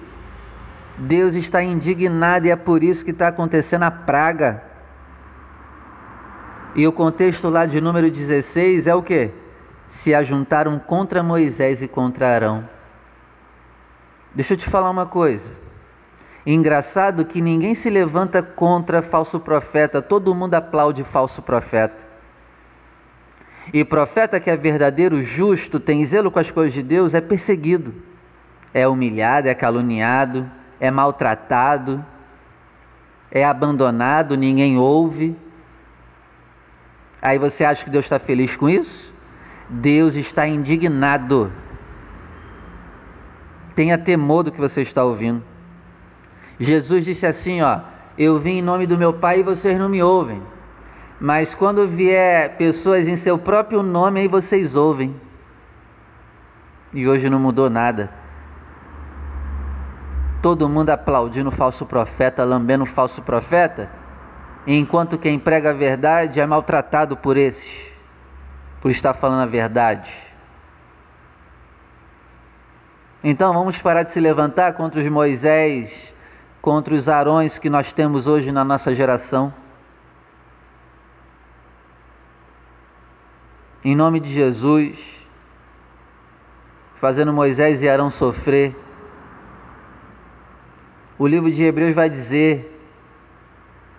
Deus 0.96 1.34
está 1.34 1.62
indignado 1.62 2.46
e 2.46 2.50
é 2.50 2.56
por 2.56 2.82
isso 2.82 3.04
que 3.04 3.10
está 3.10 3.28
acontecendo 3.28 3.82
a 3.84 3.90
praga. 3.90 4.62
E 6.74 6.86
o 6.86 6.92
contexto 6.92 7.48
lá 7.48 7.66
de 7.66 7.80
número 7.80 8.10
16 8.10 8.86
é 8.86 8.94
o 8.94 9.02
que? 9.02 9.30
Se 9.88 10.14
ajuntaram 10.14 10.78
contra 10.78 11.22
Moisés 11.22 11.82
e 11.82 11.88
contra 11.88 12.28
Arão. 12.28 12.68
Deixa 14.38 14.52
eu 14.52 14.56
te 14.56 14.70
falar 14.70 14.88
uma 14.88 15.04
coisa. 15.04 15.50
Engraçado 16.46 17.24
que 17.24 17.40
ninguém 17.40 17.74
se 17.74 17.90
levanta 17.90 18.40
contra 18.40 19.02
falso 19.02 19.40
profeta, 19.40 20.00
todo 20.00 20.32
mundo 20.32 20.54
aplaude 20.54 21.02
falso 21.02 21.42
profeta. 21.42 22.06
E 23.74 23.84
profeta 23.84 24.38
que 24.38 24.48
é 24.48 24.56
verdadeiro, 24.56 25.24
justo, 25.24 25.80
tem 25.80 26.04
zelo 26.04 26.30
com 26.30 26.38
as 26.38 26.52
coisas 26.52 26.72
de 26.72 26.84
Deus, 26.84 27.14
é 27.14 27.20
perseguido, 27.20 27.92
é 28.72 28.86
humilhado, 28.86 29.48
é 29.48 29.54
caluniado, 29.56 30.48
é 30.78 30.88
maltratado, 30.88 32.06
é 33.32 33.44
abandonado, 33.44 34.36
ninguém 34.36 34.78
ouve. 34.78 35.36
Aí 37.20 37.40
você 37.40 37.64
acha 37.64 37.82
que 37.82 37.90
Deus 37.90 38.04
está 38.04 38.20
feliz 38.20 38.56
com 38.56 38.70
isso? 38.70 39.12
Deus 39.68 40.14
está 40.14 40.46
indignado. 40.46 41.52
Tenha 43.78 43.96
temor 43.96 44.42
do 44.42 44.50
que 44.50 44.60
você 44.60 44.82
está 44.82 45.04
ouvindo. 45.04 45.40
Jesus 46.58 47.04
disse 47.04 47.24
assim: 47.24 47.62
Ó, 47.62 47.78
eu 48.18 48.36
vim 48.36 48.58
em 48.58 48.62
nome 48.62 48.88
do 48.88 48.98
meu 48.98 49.12
Pai 49.12 49.38
e 49.38 49.42
vocês 49.44 49.78
não 49.78 49.88
me 49.88 50.02
ouvem. 50.02 50.42
Mas 51.20 51.54
quando 51.54 51.86
vier 51.86 52.56
pessoas 52.56 53.06
em 53.06 53.14
seu 53.14 53.38
próprio 53.38 53.80
nome, 53.80 54.18
aí 54.18 54.26
vocês 54.26 54.74
ouvem. 54.74 55.14
E 56.92 57.06
hoje 57.06 57.30
não 57.30 57.38
mudou 57.38 57.70
nada. 57.70 58.10
Todo 60.42 60.68
mundo 60.68 60.90
aplaudindo 60.90 61.50
o 61.50 61.52
falso 61.52 61.86
profeta, 61.86 62.42
lambendo 62.42 62.82
o 62.82 62.84
falso 62.84 63.22
profeta, 63.22 63.88
enquanto 64.66 65.16
quem 65.16 65.38
prega 65.38 65.70
a 65.70 65.72
verdade 65.72 66.40
é 66.40 66.46
maltratado 66.46 67.16
por 67.16 67.36
esses, 67.36 67.92
por 68.80 68.90
estar 68.90 69.14
falando 69.14 69.42
a 69.42 69.46
verdade. 69.46 70.27
Então 73.22 73.52
vamos 73.52 73.78
parar 73.78 74.04
de 74.04 74.12
se 74.12 74.20
levantar 74.20 74.74
contra 74.74 75.00
os 75.00 75.08
Moisés, 75.08 76.14
contra 76.62 76.94
os 76.94 77.08
Arões 77.08 77.58
que 77.58 77.68
nós 77.68 77.92
temos 77.92 78.28
hoje 78.28 78.52
na 78.52 78.64
nossa 78.64 78.94
geração. 78.94 79.52
Em 83.84 83.96
nome 83.96 84.20
de 84.20 84.32
Jesus, 84.32 85.20
fazendo 87.00 87.32
Moisés 87.32 87.82
e 87.82 87.88
Arão 87.88 88.10
sofrer. 88.10 88.76
O 91.18 91.26
livro 91.26 91.50
de 91.50 91.64
Hebreus 91.64 91.94
vai 91.94 92.08
dizer 92.08 92.76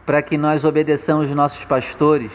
para 0.06 0.22
que 0.22 0.38
nós 0.38 0.64
obedeçamos 0.64 1.30
os 1.30 1.36
nossos 1.36 1.66
pastores, 1.66 2.32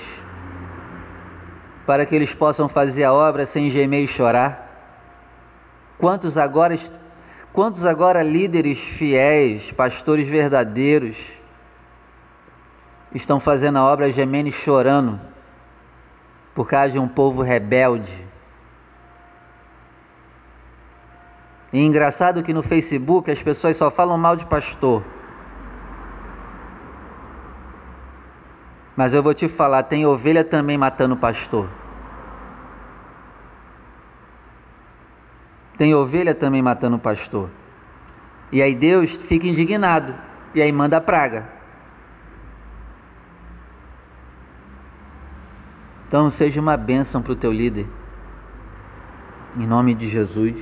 para 1.86 2.04
que 2.04 2.14
eles 2.14 2.34
possam 2.34 2.68
fazer 2.68 3.04
a 3.04 3.12
obra 3.12 3.46
sem 3.46 3.70
gemer 3.70 4.04
e 4.04 4.06
chorar. 4.06 4.63
Quantos 6.04 6.36
agora 6.36 6.78
Quantos 7.50 7.86
agora 7.86 8.22
líderes 8.22 8.78
fiéis, 8.78 9.72
pastores 9.72 10.28
verdadeiros, 10.28 11.16
estão 13.14 13.40
fazendo 13.40 13.78
a 13.78 13.84
obra 13.84 14.12
gemendo 14.12 14.50
e 14.50 14.52
chorando 14.52 15.18
por 16.54 16.68
causa 16.68 16.92
de 16.92 16.98
um 16.98 17.08
povo 17.08 17.40
rebelde? 17.40 18.22
E 21.72 21.80
engraçado 21.80 22.42
que 22.42 22.52
no 22.52 22.62
Facebook 22.62 23.30
as 23.30 23.42
pessoas 23.42 23.74
só 23.74 23.90
falam 23.90 24.18
mal 24.18 24.36
de 24.36 24.44
pastor. 24.44 25.02
Mas 28.94 29.14
eu 29.14 29.22
vou 29.22 29.32
te 29.32 29.48
falar, 29.48 29.84
tem 29.84 30.04
ovelha 30.04 30.44
também 30.44 30.76
matando 30.76 31.16
pastor. 31.16 31.66
Tem 35.76 35.94
ovelha 35.94 36.34
também 36.34 36.62
matando 36.62 36.96
o 36.96 37.00
pastor. 37.00 37.50
E 38.52 38.62
aí 38.62 38.74
Deus 38.74 39.10
fica 39.10 39.46
indignado 39.46 40.14
e 40.54 40.62
aí 40.62 40.70
manda 40.70 40.96
a 40.96 41.00
praga. 41.00 41.48
Então 46.06 46.30
seja 46.30 46.60
uma 46.60 46.76
bênção 46.76 47.20
para 47.20 47.32
o 47.32 47.36
teu 47.36 47.52
líder. 47.52 47.86
Em 49.56 49.66
nome 49.66 49.94
de 49.94 50.08
Jesus. 50.08 50.54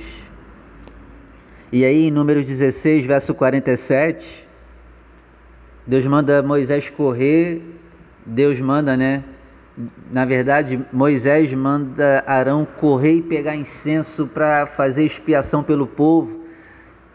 E 1.71 1.83
aí 1.85 2.07
em 2.07 2.11
número 2.11 2.43
16, 2.43 3.05
verso 3.05 3.33
47, 3.33 4.47
Deus 5.85 6.05
manda 6.07 6.41
Moisés 6.41 6.89
correr, 6.89 7.61
Deus 8.25 8.59
manda, 8.59 8.95
né? 8.95 9.23
Na 10.11 10.23
verdade, 10.23 10.85
Moisés 10.93 11.51
manda 11.53 12.23
Arão 12.27 12.65
correr 12.65 13.15
e 13.15 13.21
pegar 13.21 13.55
incenso 13.55 14.27
para 14.27 14.67
fazer 14.67 15.03
expiação 15.03 15.63
pelo 15.63 15.87
povo. 15.87 16.43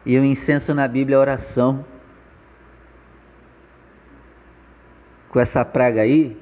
E 0.05 0.19
o 0.19 0.25
incenso 0.25 0.75
na 0.75 0.89
Bíblia 0.89 1.17
é 1.17 1.19
oração. 1.19 1.85
Com 5.29 5.39
essa 5.39 5.65
praga 5.65 6.01
aí, 6.01 6.37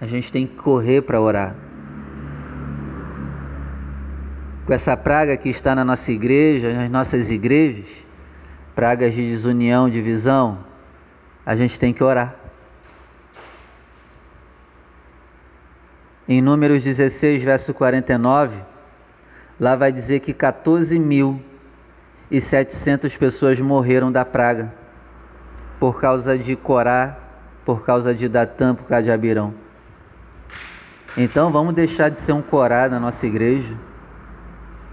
a 0.00 0.06
gente 0.06 0.32
tem 0.32 0.46
que 0.46 0.54
correr 0.56 1.02
para 1.02 1.20
orar. 1.20 1.54
Com 4.64 4.72
essa 4.72 4.96
praga 4.96 5.36
que 5.36 5.48
está 5.48 5.74
na 5.74 5.84
nossa 5.84 6.10
igreja, 6.10 6.72
nas 6.72 6.88
nossas 6.88 7.30
igrejas, 7.30 8.06
pragas 8.74 9.12
de 9.12 9.28
desunião, 9.28 9.90
divisão, 9.90 10.64
a 11.44 11.54
gente 11.54 11.78
tem 11.78 11.92
que 11.92 12.02
orar. 12.02 12.41
Em 16.32 16.40
Números 16.40 16.82
16, 16.82 17.42
verso 17.42 17.74
49, 17.74 18.56
lá 19.60 19.76
vai 19.76 19.92
dizer 19.92 20.20
que 20.20 20.32
14 20.32 20.98
mil 20.98 21.38
e 22.30 22.40
700 22.40 23.14
pessoas 23.18 23.60
morreram 23.60 24.10
da 24.10 24.24
praga 24.24 24.72
por 25.78 26.00
causa 26.00 26.38
de 26.38 26.56
Corá, 26.56 27.18
por 27.66 27.84
causa 27.84 28.14
de 28.14 28.30
Datã, 28.30 28.74
por 28.74 28.86
causa 28.86 29.02
de 29.02 29.10
Abirão. 29.10 29.52
Então 31.18 31.52
vamos 31.52 31.74
deixar 31.74 32.08
de 32.08 32.18
ser 32.18 32.32
um 32.32 32.40
Corá 32.40 32.88
na 32.88 32.98
nossa 32.98 33.26
igreja. 33.26 33.76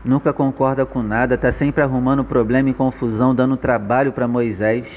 Nunca 0.03 0.33
concorda 0.33 0.85
com 0.85 1.01
nada, 1.01 1.35
está 1.35 1.53
sempre 1.53 1.81
arrumando 1.81 2.25
problema 2.25 2.69
e 2.69 2.73
confusão, 2.73 3.33
dando 3.33 3.55
trabalho 3.55 4.11
para 4.11 4.27
Moisés. 4.27 4.89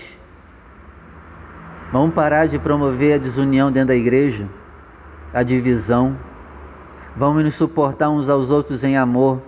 Vamos 1.93 2.13
parar 2.13 2.47
de 2.47 2.59
promover 2.59 3.15
a 3.15 3.19
desunião 3.19 3.71
dentro 3.71 3.89
da 3.91 3.95
igreja 3.95 4.49
a 5.33 5.43
divisão. 5.43 6.17
Vamos 7.17 7.45
nos 7.45 7.55
suportar 7.55 8.09
uns 8.11 8.29
aos 8.29 8.51
outros 8.51 8.85
em 8.85 8.97
amor. 8.97 9.43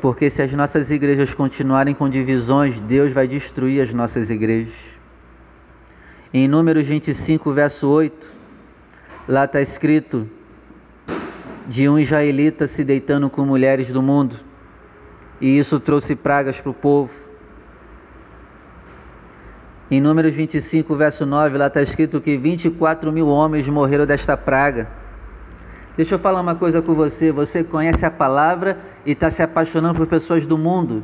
Porque 0.00 0.28
se 0.28 0.42
as 0.42 0.52
nossas 0.52 0.90
igrejas 0.90 1.32
continuarem 1.32 1.94
com 1.94 2.08
divisões, 2.08 2.80
Deus 2.80 3.12
vai 3.12 3.26
destruir 3.26 3.80
as 3.80 3.94
nossas 3.94 4.30
igrejas. 4.30 4.74
Em 6.34 6.46
Números 6.46 6.86
25, 6.86 7.52
verso 7.52 7.88
8, 7.88 8.30
lá 9.26 9.44
está 9.44 9.60
escrito 9.60 10.28
de 11.66 11.88
um 11.88 11.98
israelita 11.98 12.66
se 12.66 12.84
deitando 12.84 13.30
com 13.30 13.44
mulheres 13.44 13.90
do 13.90 14.02
mundo, 14.02 14.36
e 15.40 15.58
isso 15.58 15.80
trouxe 15.80 16.14
pragas 16.14 16.60
para 16.60 16.70
o 16.70 16.74
povo. 16.74 17.14
Em 19.90 20.00
Números 20.00 20.34
25, 20.34 20.94
verso 20.94 21.24
9, 21.24 21.56
lá 21.56 21.68
está 21.68 21.80
escrito 21.80 22.20
que 22.20 22.36
24 22.36 23.10
mil 23.12 23.28
homens 23.28 23.68
morreram 23.68 24.04
desta 24.04 24.36
praga. 24.36 24.88
Deixa 25.96 26.14
eu 26.14 26.18
falar 26.18 26.40
uma 26.40 26.54
coisa 26.54 26.82
com 26.82 26.94
você. 26.94 27.32
Você 27.32 27.64
conhece 27.64 28.04
a 28.04 28.10
palavra 28.10 28.78
e 29.04 29.12
está 29.12 29.30
se 29.30 29.42
apaixonando 29.42 29.94
por 29.94 30.06
pessoas 30.06 30.44
do 30.44 30.58
mundo, 30.58 31.02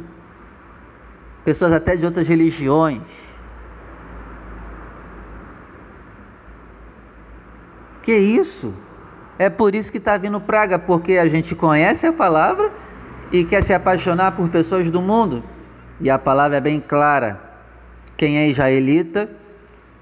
pessoas 1.45 1.73
até 1.73 1.97
de 1.97 2.05
outras 2.05 2.29
religiões. 2.29 3.01
Que 8.03 8.15
isso? 8.15 8.75
É 9.39 9.49
por 9.49 9.75
isso 9.75 9.91
que 9.91 9.99
está 9.99 10.17
vindo 10.19 10.41
praga, 10.41 10.79
porque 10.79 11.17
a 11.17 11.27
gente 11.27 11.55
conhece 11.55 12.07
a 12.07 12.13
palavra 12.13 12.71
e 13.31 13.45
quer 13.45 13.63
se 13.63 13.73
apaixonar 13.73 14.33
por 14.33 14.49
pessoas 14.51 14.91
do 14.91 15.01
mundo. 15.01 15.43
E 16.01 16.11
a 16.11 16.19
palavra 16.19 16.59
é 16.59 16.61
bem 16.61 16.81
clara: 16.81 17.41
quem 18.17 18.39
é 18.39 18.49
israelita 18.49 19.31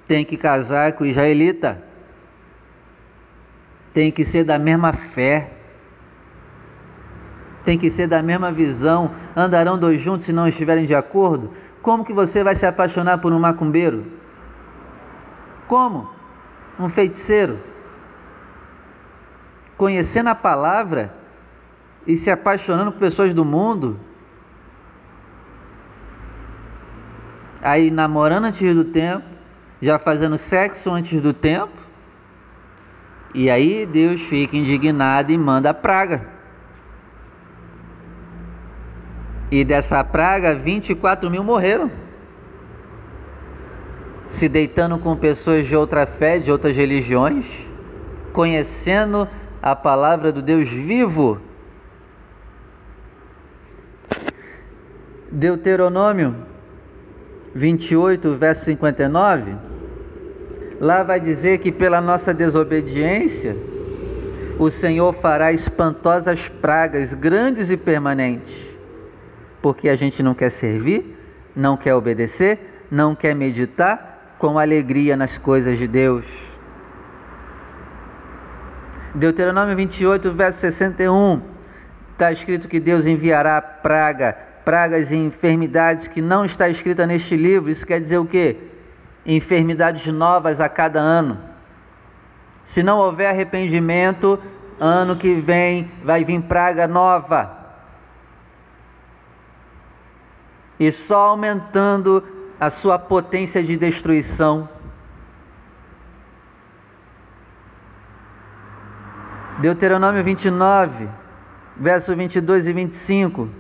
tem 0.09 0.24
que 0.24 0.37
casar 0.37 0.94
com 0.94 1.05
israelita, 1.05 1.81
tem 3.92 4.11
que 4.11 4.24
ser 4.24 4.44
da 4.44 4.59
mesma 4.59 4.92
fé, 4.92 5.53
tem 7.64 7.79
que 7.79 7.90
ser 7.90 8.07
da 8.07 8.22
mesma 8.22 8.50
visão. 8.50 9.11
Andarão 9.37 9.79
dois 9.79 10.00
juntos 10.00 10.26
se 10.26 10.33
não 10.33 10.48
estiverem 10.48 10.85
de 10.85 10.94
acordo? 10.94 11.53
Como 11.83 12.05
que 12.05 12.12
você 12.12 12.42
vai 12.44 12.55
se 12.55 12.66
apaixonar 12.66 13.18
por 13.18 13.33
um 13.33 13.38
macumbeiro? 13.38 14.07
Como? 15.66 16.11
Um 16.79 16.88
feiticeiro? 16.88 17.59
Conhecendo 19.76 20.29
a 20.29 20.35
palavra 20.35 21.14
e 22.07 22.16
se 22.16 22.31
apaixonando 22.31 22.92
por 22.92 22.98
pessoas 22.98 23.33
do 23.33 23.44
mundo? 23.44 23.98
Aí 27.62 27.90
namorando 27.90 28.46
antes 28.46 28.74
do 28.74 28.85
tempo, 28.85 29.24
já 29.81 29.98
fazendo 29.98 30.37
sexo 30.37 30.90
antes 30.90 31.20
do 31.20 31.33
tempo. 31.33 31.89
E 33.35 33.49
aí 33.49 33.87
Deus 33.87 34.21
fica 34.21 34.57
indignado 34.57 35.31
e 35.31 35.38
manda 35.38 35.71
a 35.71 35.75
praga. 35.75 36.27
E 39.51 39.64
dessa 39.64 40.03
praga, 40.05 40.55
24 40.55 41.31
mil 41.31 41.43
morreram. 41.43 41.90
Se 44.27 44.49
deitando 44.49 44.99
com 44.99 45.16
pessoas 45.16 45.66
de 45.66 45.75
outra 45.75 46.07
fé, 46.07 46.38
de 46.38 46.53
outras 46.53 46.77
religiões, 46.77 47.47
conhecendo 48.33 49.29
a 49.61 49.75
palavra 49.75 50.31
do 50.31 50.40
Deus 50.40 50.69
vivo. 50.69 51.40
Deuteronômio 55.33 56.35
28, 57.55 58.37
verso 58.37 58.64
59, 58.64 59.57
lá 60.81 61.03
vai 61.03 61.21
dizer 61.21 61.59
que 61.59 61.71
pela 61.71 62.01
nossa 62.01 62.35
desobediência, 62.35 63.57
o 64.59 64.71
Senhor 64.71 65.12
fará 65.12 65.53
espantosas 65.53 66.49
pragas 66.49 67.14
grandes 67.14 67.71
e 67.71 67.77
permanentes 67.77 68.71
porque 69.62 69.88
a 69.88 69.97
gente 69.97 70.23
não 70.23 70.35
quer 70.35 70.51
servir, 70.51 71.16
não 71.55 71.77
quer 71.77 71.95
obedecer, 71.95 72.87
não 72.90 73.14
quer 73.14 73.35
meditar 73.35 74.37
com 74.38 74.59
alegria 74.59 75.16
nas 75.16 75.37
coisas 75.37 75.79
de 75.79 75.87
Deus. 75.87 76.25
Deuteronômio 79.14 79.77
28, 79.77 80.31
verso 80.33 80.61
61, 80.61 81.43
está 82.12 82.33
escrito 82.33 82.69
que 82.69 82.81
Deus 82.81 83.07
enviará 83.07 83.61
praga, 83.61 84.37
pragas 84.64 85.11
e 85.11 85.16
enfermidades 85.16 86.07
que 86.07 86.23
não 86.23 86.45
está 86.45 86.69
escrita 86.69 87.07
neste 87.07 87.37
livro. 87.37 87.71
Isso 87.71 87.87
quer 87.87 88.01
dizer 88.01 88.19
o 88.19 88.25
quê? 88.25 88.57
Enfermidades 89.24 90.06
novas 90.12 90.61
a 90.61 90.68
cada 90.68 91.00
ano. 91.00 91.38
Se 92.64 92.83
não 92.83 92.98
houver 92.98 93.28
arrependimento, 93.28 94.38
ano 94.78 95.16
que 95.16 95.35
vem 95.35 95.90
vai 96.04 96.24
vir 96.24 96.40
praga 96.42 96.87
nova. 96.87 97.61
e 100.80 100.90
só 100.90 101.28
aumentando 101.28 102.26
a 102.59 102.70
sua 102.70 102.98
potência 102.98 103.62
de 103.62 103.76
destruição. 103.76 104.66
Deuteronômio 109.59 110.24
29, 110.24 111.06
verso 111.76 112.16
22 112.16 112.66
e 112.66 112.72
25, 112.72 113.50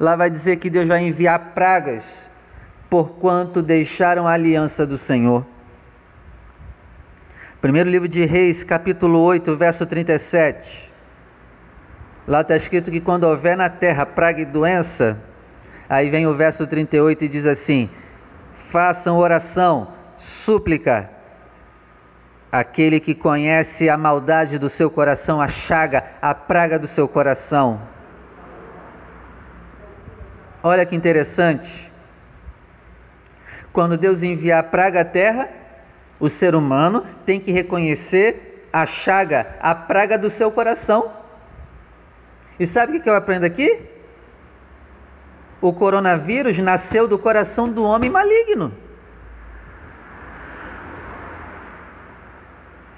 lá 0.00 0.16
vai 0.16 0.28
dizer 0.28 0.56
que 0.56 0.68
Deus 0.68 0.88
vai 0.88 1.06
enviar 1.06 1.52
pragas, 1.54 2.28
porquanto 2.96 3.60
deixaram 3.60 4.26
a 4.26 4.32
aliança 4.32 4.86
do 4.86 4.96
Senhor. 4.96 5.44
Primeiro 7.60 7.90
livro 7.90 8.08
de 8.08 8.24
Reis, 8.24 8.64
capítulo 8.64 9.18
8, 9.20 9.54
verso 9.54 9.84
37. 9.84 10.90
Lá 12.26 12.40
está 12.40 12.56
escrito 12.56 12.90
que 12.90 13.00
quando 13.00 13.24
houver 13.24 13.54
na 13.54 13.68
terra 13.68 14.06
praga 14.06 14.40
e 14.40 14.46
doença, 14.46 15.18
Aí 15.88 16.10
vem 16.10 16.26
o 16.26 16.34
verso 16.34 16.66
38 16.66 17.26
e 17.26 17.28
diz 17.28 17.46
assim: 17.46 17.90
façam 18.66 19.18
oração, 19.18 19.88
súplica. 20.16 21.10
Aquele 22.50 22.98
que 22.98 23.14
conhece 23.14 23.90
a 23.90 23.96
maldade 23.98 24.58
do 24.58 24.70
seu 24.70 24.90
coração, 24.90 25.38
a 25.40 25.48
chaga, 25.48 26.02
a 26.22 26.34
praga 26.34 26.78
do 26.78 26.86
seu 26.86 27.06
coração. 27.06 27.78
Olha 30.62 30.86
que 30.86 30.96
interessante. 30.96 31.85
Quando 33.76 33.98
Deus 33.98 34.22
enviar 34.22 34.62
praga 34.64 35.02
à 35.02 35.04
terra, 35.04 35.50
o 36.18 36.30
ser 36.30 36.54
humano 36.54 37.04
tem 37.26 37.38
que 37.38 37.52
reconhecer 37.52 38.66
a 38.72 38.86
chaga, 38.86 39.54
a 39.60 39.74
praga 39.74 40.16
do 40.16 40.30
seu 40.30 40.50
coração. 40.50 41.12
E 42.58 42.66
sabe 42.66 42.96
o 42.96 43.02
que 43.02 43.10
eu 43.10 43.14
aprendo 43.14 43.44
aqui? 43.44 43.68
o 45.60 45.72
coronavírus 45.72 46.56
nasceu 46.58 47.08
do 47.08 47.18
coração 47.18 47.68
do 47.68 47.84
homem 47.84 48.08
maligno. 48.08 48.72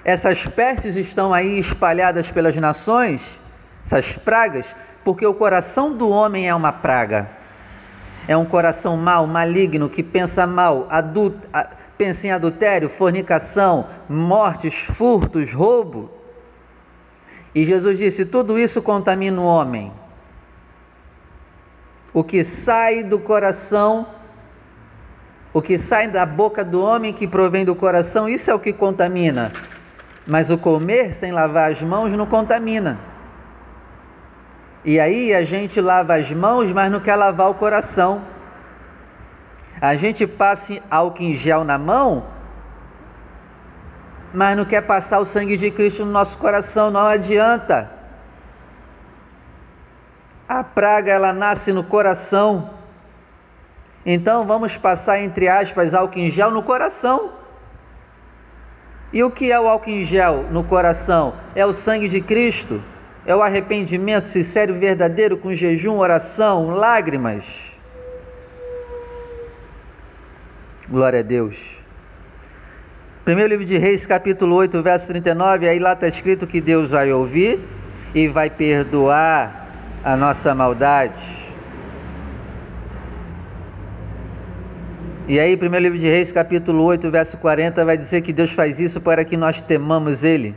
Essas 0.05 0.47
pestes 0.47 0.95
estão 0.97 1.35
aí 1.35 1.59
espalhadas 1.59 2.31
pelas 2.31 2.57
nações, 2.57 3.41
essas 3.85 4.13
pragas, 4.13 4.77
porque 5.05 5.27
o 5.27 5.35
coração 5.35 5.93
do 5.93 6.09
homem 6.09 6.49
é 6.49 6.55
uma 6.55 6.73
praga. 6.73 7.38
É 8.29 8.37
um 8.37 8.45
coração 8.45 8.95
mau, 8.95 9.27
maligno, 9.27 9.89
que 9.89 10.03
pensa 10.03 10.47
mal, 10.47 10.87
adulto, 10.91 11.49
pensa 11.97 12.27
em 12.27 12.31
adultério, 12.31 12.87
fornicação, 12.87 13.87
mortes, 14.07 14.75
furtos, 14.75 15.51
roubo. 15.51 16.11
E 17.55 17.65
Jesus 17.65 17.97
disse: 17.97 18.27
tudo 18.27 18.59
isso 18.59 18.83
contamina 18.83 19.41
o 19.41 19.45
homem. 19.47 19.91
O 22.13 22.23
que 22.23 22.45
sai 22.45 23.03
do 23.03 23.19
coração, 23.19 24.07
o 25.55 25.63
que 25.63 25.79
sai 25.79 26.07
da 26.07 26.27
boca 26.27 26.63
do 26.63 26.85
homem 26.85 27.15
que 27.15 27.27
provém 27.27 27.65
do 27.65 27.75
coração, 27.75 28.29
isso 28.29 28.51
é 28.51 28.55
o 28.55 28.61
que 28.61 28.75
contamina. 28.75 29.53
Mas 30.27 30.51
o 30.51 30.59
comer 30.59 31.15
sem 31.15 31.33
lavar 31.33 31.71
as 31.71 31.83
mãos 31.83 32.13
não 32.13 32.27
contamina. 32.27 32.99
E 34.85 35.01
aí 35.01 35.35
a 35.35 35.43
gente 35.43 35.81
lava 35.81 36.15
as 36.15 36.31
mãos, 36.31 36.73
mas 36.73 36.91
não 36.91 37.01
quer 37.01 37.17
lavar 37.17 37.51
o 37.51 37.55
coração. 37.55 38.23
A 39.81 39.95
gente 39.95 40.27
passa 40.27 40.81
álcool 40.91 41.23
em 41.23 41.35
gel 41.37 41.65
na 41.65 41.79
mão, 41.79 42.25
mas 44.33 44.57
não 44.57 44.65
quer 44.65 44.83
passar 44.83 45.19
o 45.21 45.25
sangue 45.25 45.57
de 45.57 45.71
Cristo 45.71 46.05
no 46.05 46.13
nosso 46.13 46.37
coração, 46.39 46.91
não 46.91 47.07
adianta. 47.07 47.91
A 50.49 50.65
praga 50.65 51.13
ela 51.13 51.33
nasce 51.33 51.73
no 51.73 51.85
coração. 51.85 52.71
Então 54.05 54.47
vamos 54.47 54.77
passar 54.77 55.21
entre 55.21 55.49
aspas 55.49 55.95
álcool 55.95 56.19
em 56.19 56.31
gel 56.31 56.51
no 56.51 56.63
coração. 56.63 57.33
E 59.13 59.23
o 59.23 59.31
que 59.31 59.51
é 59.53 59.61
o 59.61 59.69
álcool 59.69 59.91
em 59.91 60.05
gel 60.05 60.45
no 60.51 60.65
coração? 60.65 61.35
É 61.55 61.65
o 61.65 61.73
sangue 61.73 62.09
de 62.09 62.21
Cristo. 62.21 62.83
É 63.29 63.37
o 63.37 63.43
arrependimento 63.43 64.27
sincero 64.27 64.75
e 64.75 64.79
verdadeiro 64.79 65.37
com 65.37 65.53
jejum, 65.53 65.99
oração, 65.99 66.71
lágrimas. 66.71 67.45
Glória 70.89 71.21
a 71.21 71.23
Deus. 71.23 71.59
Primeiro 73.27 73.51
livro 73.51 73.67
de 73.67 73.77
Reis, 73.77 74.07
capítulo 74.07 74.57
8, 74.57 74.83
verso 74.83 75.09
39, 75.09 75.69
aí 75.69 75.79
lá 75.79 75.93
está 75.93 76.09
escrito 76.09 76.47
que 76.47 76.59
Deus 76.59 76.91
vai 76.91 77.13
ouvir 77.13 77.61
e 78.15 78.27
vai 78.29 78.49
perdoar 78.49 79.69
a 80.03 80.17
nossa 80.17 80.55
maldade. 80.55 81.23
E 85.29 85.39
aí, 85.39 85.55
primeiro 85.55 85.83
livro 85.83 85.99
de 85.99 86.07
Reis, 86.07 86.33
capítulo 86.33 86.83
8, 86.83 87.11
verso 87.11 87.37
40, 87.37 87.85
vai 87.85 87.99
dizer 87.99 88.23
que 88.23 88.33
Deus 88.33 88.53
faz 88.53 88.81
isso 88.81 89.03
para 89.03 89.23
que 89.23 89.37
nós 89.37 89.61
temamos 89.61 90.25
Ele. 90.25 90.57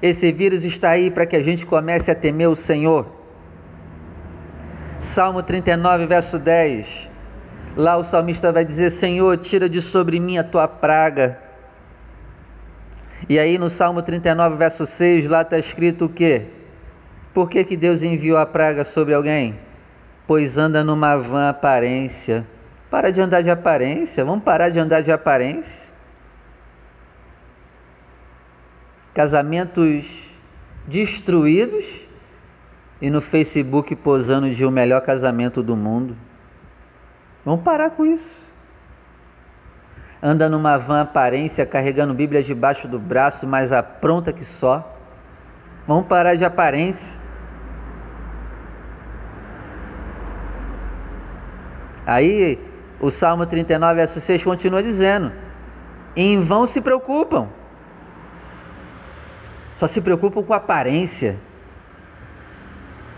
Esse 0.00 0.32
vírus 0.32 0.64
está 0.64 0.90
aí 0.90 1.10
para 1.10 1.26
que 1.26 1.36
a 1.36 1.42
gente 1.42 1.66
comece 1.66 2.10
a 2.10 2.14
temer 2.14 2.48
o 2.48 2.56
Senhor. 2.56 3.06
Salmo 4.98 5.42
39, 5.42 6.06
verso 6.06 6.38
10. 6.38 7.10
Lá 7.76 7.96
o 7.96 8.04
salmista 8.04 8.52
vai 8.52 8.64
dizer: 8.64 8.90
Senhor, 8.90 9.36
tira 9.38 9.68
de 9.68 9.82
sobre 9.82 10.20
mim 10.20 10.38
a 10.38 10.44
tua 10.44 10.68
praga. 10.68 11.38
E 13.28 13.38
aí 13.38 13.58
no 13.58 13.70
Salmo 13.70 14.02
39, 14.02 14.56
verso 14.56 14.86
6, 14.86 15.28
lá 15.28 15.42
está 15.42 15.58
escrito 15.58 16.06
o 16.06 16.08
quê? 16.08 16.46
Por 17.32 17.48
que, 17.48 17.64
que 17.64 17.76
Deus 17.76 18.02
enviou 18.02 18.36
a 18.36 18.44
praga 18.44 18.84
sobre 18.84 19.14
alguém? 19.14 19.58
Pois 20.26 20.58
anda 20.58 20.82
numa 20.82 21.16
vã 21.16 21.48
aparência. 21.48 22.46
Para 22.90 23.10
de 23.10 23.20
andar 23.20 23.42
de 23.42 23.50
aparência, 23.50 24.24
vamos 24.24 24.44
parar 24.44 24.68
de 24.68 24.78
andar 24.78 25.00
de 25.00 25.10
aparência. 25.10 25.91
Casamentos 29.14 30.30
destruídos 30.86 31.84
e 33.00 33.10
no 33.10 33.20
Facebook 33.20 33.94
posando 33.96 34.50
de 34.50 34.64
o 34.64 34.70
melhor 34.70 35.00
casamento 35.00 35.62
do 35.62 35.76
mundo. 35.76 36.16
Vamos 37.44 37.62
parar 37.62 37.90
com 37.90 38.06
isso. 38.06 38.42
Anda 40.22 40.48
numa 40.48 40.78
van 40.78 41.00
aparência, 41.00 41.66
carregando 41.66 42.14
Bíblia 42.14 42.42
debaixo 42.42 42.86
do 42.86 42.98
braço, 42.98 43.46
mais 43.46 43.72
apronta 43.72 44.32
que 44.32 44.44
só. 44.44 44.96
Vamos 45.86 46.06
parar 46.06 46.36
de 46.36 46.44
aparência. 46.44 47.20
Aí 52.06 52.58
o 53.00 53.10
Salmo 53.10 53.46
39, 53.46 53.94
verso 53.96 54.20
6 54.20 54.44
continua 54.44 54.80
dizendo: 54.80 55.32
Em 56.14 56.38
vão 56.38 56.66
se 56.66 56.80
preocupam, 56.80 57.48
só 59.82 59.88
se 59.88 60.00
preocupam 60.00 60.44
com 60.44 60.54
aparência, 60.54 61.36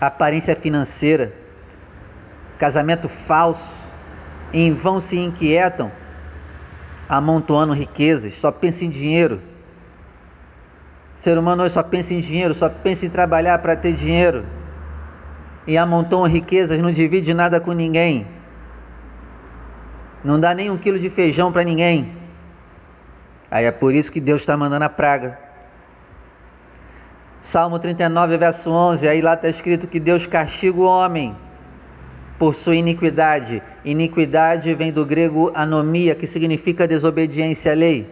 aparência 0.01 0.55
financeira, 0.55 1.31
casamento 2.57 3.07
falso, 3.07 3.87
em 4.51 4.73
vão 4.73 4.99
se 4.99 5.15
inquietam, 5.15 5.91
amontoando 7.07 7.71
riquezas, 7.71 8.35
só 8.35 8.51
pensa 8.51 8.83
em 8.83 8.89
dinheiro. 8.89 9.39
O 11.15 11.21
ser 11.21 11.37
humano 11.37 11.61
hoje 11.61 11.75
só 11.75 11.83
pensa 11.83 12.15
em 12.15 12.19
dinheiro, 12.19 12.55
só 12.55 12.67
pensa 12.67 13.05
em 13.05 13.09
trabalhar 13.09 13.59
para 13.59 13.75
ter 13.75 13.93
dinheiro. 13.93 14.43
E 15.67 15.77
amontoam 15.77 16.25
riquezas, 16.25 16.81
não 16.81 16.91
divide 16.91 17.31
nada 17.31 17.59
com 17.59 17.73
ninguém 17.73 18.27
não 20.23 20.39
dá 20.39 20.55
nem 20.55 20.71
um 20.71 20.77
quilo 20.77 20.97
de 20.97 21.07
feijão 21.07 21.51
para 21.51 21.63
ninguém. 21.63 22.11
Aí 23.51 23.65
é 23.65 23.71
por 23.71 23.93
isso 23.93 24.11
que 24.11 24.19
Deus 24.19 24.41
está 24.41 24.57
mandando 24.57 24.83
a 24.83 24.89
praga. 24.89 25.44
Salmo 27.45 27.77
39, 27.77 28.39
verso 28.39 28.71
11, 28.71 29.07
aí 29.07 29.21
lá 29.21 29.35
está 29.35 29.47
escrito 29.47 29.85
que 29.85 29.99
Deus 29.99 30.25
castiga 30.25 30.79
o 30.79 30.83
homem 30.83 31.35
por 32.39 32.55
sua 32.55 32.75
iniquidade. 32.75 33.61
Iniquidade 33.85 34.73
vem 34.73 34.91
do 34.91 35.05
grego 35.05 35.51
anomia, 35.53 36.15
que 36.15 36.25
significa 36.25 36.87
desobediência 36.87 37.71
à 37.73 37.75
lei. 37.75 38.09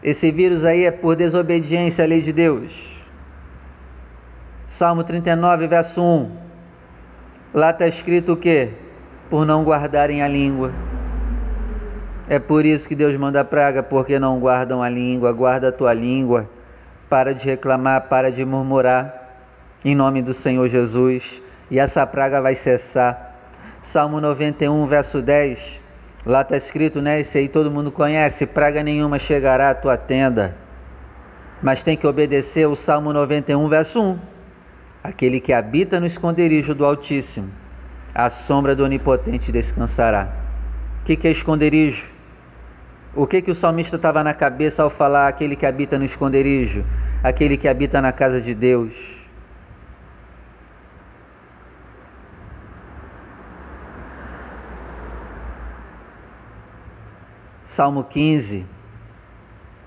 Esse 0.00 0.30
vírus 0.30 0.64
aí 0.64 0.84
é 0.84 0.92
por 0.92 1.16
desobediência 1.16 2.04
à 2.04 2.06
lei 2.06 2.20
de 2.20 2.32
Deus. 2.32 2.72
Salmo 4.68 5.02
39, 5.02 5.66
verso 5.66 6.00
1. 6.00 6.30
Lá 7.52 7.70
está 7.70 7.88
escrito 7.88 8.34
o 8.34 8.36
quê? 8.36 8.70
por 9.28 9.44
não 9.44 9.64
guardarem 9.64 10.22
a 10.22 10.28
língua. 10.28 10.70
É 12.28 12.38
por 12.38 12.64
isso 12.64 12.88
que 12.88 12.94
Deus 12.94 13.16
manda 13.16 13.44
praga, 13.44 13.82
porque 13.82 14.20
não 14.20 14.38
guardam 14.38 14.80
a 14.80 14.88
língua. 14.88 15.32
Guarda 15.32 15.68
a 15.68 15.72
tua 15.72 15.92
língua. 15.92 16.48
Para 17.08 17.34
de 17.34 17.44
reclamar, 17.44 18.02
para 18.08 18.30
de 18.30 18.44
murmurar. 18.44 19.24
Em 19.84 19.94
nome 19.94 20.22
do 20.22 20.34
Senhor 20.34 20.68
Jesus. 20.68 21.40
E 21.70 21.78
essa 21.78 22.06
praga 22.06 22.40
vai 22.40 22.54
cessar. 22.54 23.34
Salmo 23.80 24.20
91, 24.20 24.86
verso 24.86 25.22
10. 25.22 25.80
Lá 26.24 26.42
está 26.42 26.56
escrito, 26.56 27.00
né? 27.00 27.20
Esse 27.20 27.38
aí 27.38 27.48
todo 27.48 27.70
mundo 27.70 27.92
conhece: 27.92 28.46
praga 28.46 28.82
nenhuma 28.82 29.18
chegará 29.18 29.70
à 29.70 29.74
tua 29.74 29.96
tenda. 29.96 30.56
Mas 31.62 31.82
tem 31.82 31.96
que 31.96 32.06
obedecer 32.06 32.66
o 32.66 32.74
Salmo 32.74 33.12
91, 33.12 33.68
verso 33.68 34.02
1. 34.02 34.18
Aquele 35.04 35.40
que 35.40 35.52
habita 35.52 36.00
no 36.00 36.06
esconderijo 36.06 36.74
do 36.74 36.84
Altíssimo 36.84 37.50
a 38.16 38.30
sombra 38.30 38.74
do 38.74 38.82
Onipotente 38.82 39.52
descansará. 39.52 40.32
O 41.02 41.04
que, 41.04 41.16
que 41.16 41.28
é 41.28 41.30
esconderijo? 41.30 42.08
O 43.16 43.26
que, 43.26 43.40
que 43.40 43.50
o 43.50 43.54
salmista 43.54 43.96
estava 43.96 44.22
na 44.22 44.34
cabeça 44.34 44.82
ao 44.82 44.90
falar 44.90 45.26
aquele 45.26 45.56
que 45.56 45.64
habita 45.64 45.98
no 45.98 46.04
esconderijo, 46.04 46.84
aquele 47.24 47.56
que 47.56 47.66
habita 47.66 48.02
na 48.02 48.12
casa 48.12 48.42
de 48.42 48.54
Deus? 48.54 48.92
Salmo 57.64 58.04
15. 58.04 58.66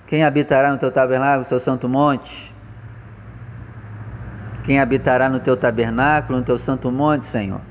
Quem 0.08 0.24
habitará 0.24 0.72
no 0.72 0.80
teu 0.80 0.92
tabernáculo, 0.92 1.46
seu 1.46 1.60
santo 1.60 1.88
monte? 1.88 2.52
Quem 4.63 4.80
habitará 4.80 5.30
no 5.30 5.39
teu 5.39 5.56
tabernáculo, 5.56 6.39
no 6.39 6.44
teu 6.44 6.58
santo 6.58 6.92
monte, 6.92 7.28
Senhor? 7.28 7.62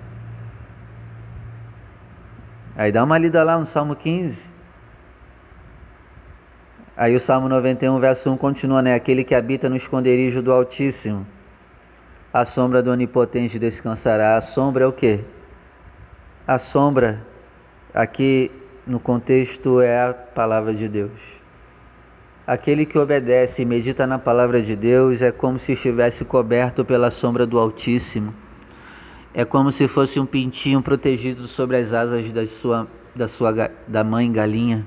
Aí 2.77 2.93
dá 2.93 3.03
uma 3.03 3.19
lida 3.19 3.43
lá 3.43 3.59
no 3.59 3.67
Salmo 3.67 3.97
15. 3.97 4.58
Aí 7.01 7.15
o 7.15 7.21
Salmo 7.21 7.49
91, 7.49 7.97
verso 8.01 8.29
1 8.29 8.37
continua, 8.39 8.83
né? 8.83 8.93
Aquele 8.93 9.23
que 9.23 9.33
habita 9.33 9.69
no 9.69 9.77
esconderijo 9.77 10.43
do 10.43 10.51
Altíssimo, 10.51 11.25
a 12.33 12.45
sombra 12.45 12.83
do 12.83 12.91
Onipotente 12.91 13.57
descansará. 13.57 14.37
A 14.37 14.41
sombra 14.41 14.83
é 14.83 14.87
o 14.89 14.91
quê? 14.91 15.21
A 16.45 16.59
sombra, 16.59 17.25
aqui 17.95 18.51
no 18.85 18.99
contexto, 18.99 19.81
é 19.81 20.09
a 20.09 20.13
palavra 20.13 20.75
de 20.75 20.89
Deus. 20.89 21.21
Aquele 22.45 22.85
que 22.85 22.99
obedece 22.99 23.63
e 23.63 23.65
medita 23.65 24.05
na 24.05 24.19
palavra 24.19 24.61
de 24.61 24.75
Deus 24.75 25.23
é 25.23 25.31
como 25.31 25.57
se 25.57 25.75
estivesse 25.75 26.25
coberto 26.25 26.85
pela 26.85 27.13
sombra 27.13 27.47
do 27.47 27.61
Altíssimo. 27.61 28.35
É 29.33 29.45
como 29.45 29.71
se 29.71 29.87
fosse 29.87 30.19
um 30.19 30.27
pintinho 30.27 30.83
protegido 30.83 31.47
sobre 31.47 31.77
as 31.77 31.93
asas 31.93 32.33
da 32.33 32.45
sua, 32.45 32.89
da 33.15 33.29
sua 33.29 33.71
da 33.87 34.03
mãe 34.03 34.33
galinha. 34.33 34.85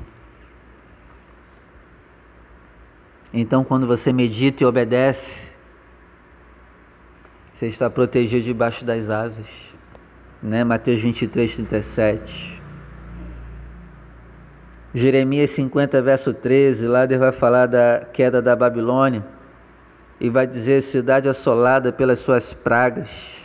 Então, 3.33 3.63
quando 3.63 3.87
você 3.87 4.11
medita 4.11 4.63
e 4.63 4.65
obedece, 4.65 5.51
você 7.51 7.67
está 7.67 7.89
protegido 7.89 8.43
debaixo 8.43 8.83
das 8.83 9.09
asas. 9.09 9.45
Né? 10.41 10.63
Mateus 10.63 11.01
23, 11.01 11.55
37. 11.55 12.61
Jeremias 14.93 15.51
50, 15.51 16.01
verso 16.01 16.33
13, 16.33 16.87
lá 16.87 17.05
Deus 17.05 17.21
vai 17.21 17.31
falar 17.31 17.65
da 17.65 18.05
queda 18.11 18.41
da 18.41 18.55
Babilônia 18.55 19.25
e 20.19 20.29
vai 20.29 20.45
dizer: 20.45 20.81
cidade 20.81 21.29
assolada 21.29 21.93
pelas 21.93 22.19
suas 22.19 22.53
pragas 22.53 23.41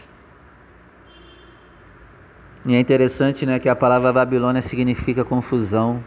e 2.68 2.74
é 2.74 2.80
interessante 2.80 3.46
né, 3.46 3.60
que 3.60 3.68
a 3.68 3.76
palavra 3.76 4.12
Babilônia 4.12 4.60
significa 4.60 5.24
confusão. 5.24 6.02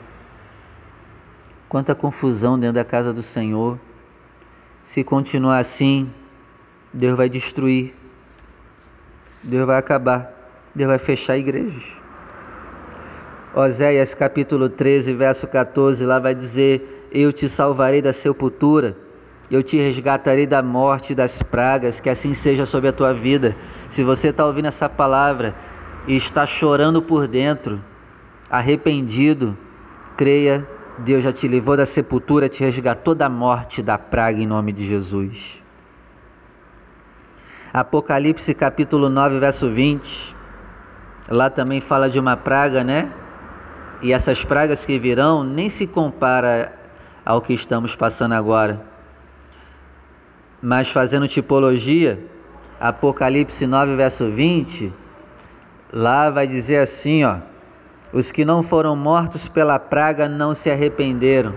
Quanta 1.70 1.94
confusão 1.94 2.60
dentro 2.60 2.74
da 2.76 2.84
casa 2.84 3.14
do 3.14 3.22
Senhor. 3.22 3.80
Se 4.84 5.04
continuar 5.04 5.60
assim, 5.60 6.12
Deus 6.92 7.16
vai 7.16 7.30
destruir. 7.30 7.94
Deus 9.44 9.68
vai 9.68 9.78
acabar. 9.78 10.34
Deus 10.74 10.90
vai 10.90 10.98
fechar 10.98 11.38
igrejas. 11.38 11.84
Oséias 13.54 14.14
capítulo 14.14 14.68
13, 14.68 15.14
verso 15.14 15.48
14, 15.48 16.04
lá 16.06 16.18
vai 16.20 16.34
dizer: 16.34 17.08
Eu 17.12 17.32
te 17.32 17.48
salvarei 17.48 18.02
da 18.02 18.14
sepultura, 18.14 18.98
eu 19.50 19.62
te 19.62 19.78
resgatarei 19.78 20.48
da 20.48 20.62
morte 20.64 21.14
e 21.14 21.16
das 21.16 21.42
pragas, 21.44 22.00
que 22.00 22.10
assim 22.10 22.34
seja 22.34 22.66
sobre 22.66 22.90
a 22.90 22.94
tua 22.94 23.14
vida. 23.14 23.56
Se 23.90 24.04
você 24.04 24.30
está 24.30 24.46
ouvindo 24.46 24.68
essa 24.68 24.90
palavra, 24.90 25.56
e 26.08 26.16
está 26.16 26.46
chorando 26.46 27.02
por 27.02 27.28
dentro, 27.28 27.80
arrependido, 28.50 29.56
creia, 30.18 30.68
Deus 31.00 31.24
já 31.24 31.32
te 31.32 31.48
levou 31.48 31.78
da 31.78 31.86
sepultura, 31.86 32.50
te 32.50 32.64
resgatou 32.64 33.16
da 33.16 33.30
morte, 33.30 33.82
da 33.82 33.98
praga 33.98 34.42
em 34.42 34.48
nome 34.48 34.72
de 34.72 34.86
Jesus. 34.88 35.62
Apocalipse 37.74 38.54
capítulo 38.54 39.10
9, 39.10 39.40
verso 39.40 39.70
20. 39.70 40.36
Lá 41.30 41.50
também 41.50 41.80
fala 41.80 42.10
de 42.10 42.20
uma 42.20 42.36
praga, 42.36 42.84
né? 42.84 43.12
E 44.02 44.12
essas 44.12 44.44
pragas 44.44 44.86
que 44.86 44.98
virão 44.98 45.44
nem 45.44 45.70
se 45.70 45.86
compara 45.86 46.74
ao 47.26 47.42
que 47.42 47.54
estamos 47.54 47.96
passando 47.96 48.34
agora. 48.34 48.82
Mas 50.62 50.90
fazendo 50.90 51.28
tipologia, 51.28 52.20
Apocalipse 52.80 53.66
9, 53.66 53.96
verso 53.96 54.30
20, 54.30 54.92
Lá 55.92 56.30
vai 56.30 56.46
dizer 56.46 56.78
assim, 56.78 57.24
ó: 57.24 57.38
os 58.12 58.32
que 58.32 58.44
não 58.44 58.64
foram 58.64 58.96
mortos 58.96 59.48
pela 59.48 59.78
praga 59.78 60.28
não 60.28 60.56
se 60.56 60.70
arrependeram. 60.70 61.54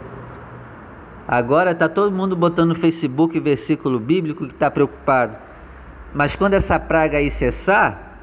Agora 1.26 1.70
está 1.70 1.88
todo 1.88 2.14
mundo 2.14 2.36
botando 2.36 2.70
no 2.70 2.74
Facebook 2.74 3.38
versículo 3.40 3.98
bíblico 3.98 4.46
que 4.46 4.52
está 4.52 4.70
preocupado. 4.70 5.36
Mas 6.12 6.36
quando 6.36 6.54
essa 6.54 6.78
praga 6.78 7.18
aí 7.18 7.30
cessar, 7.30 8.18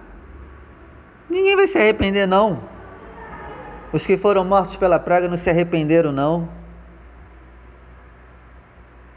ninguém 1.29 1.55
vai 1.55 1.65
se 1.65 1.77
arrepender 1.77 2.27
não. 2.27 2.61
Os 3.91 4.05
que 4.05 4.15
foram 4.15 4.45
mortos 4.45 4.75
pela 4.75 4.99
praga 4.99 5.27
não 5.27 5.37
se 5.37 5.49
arrependeram 5.49 6.11
não. 6.11 6.47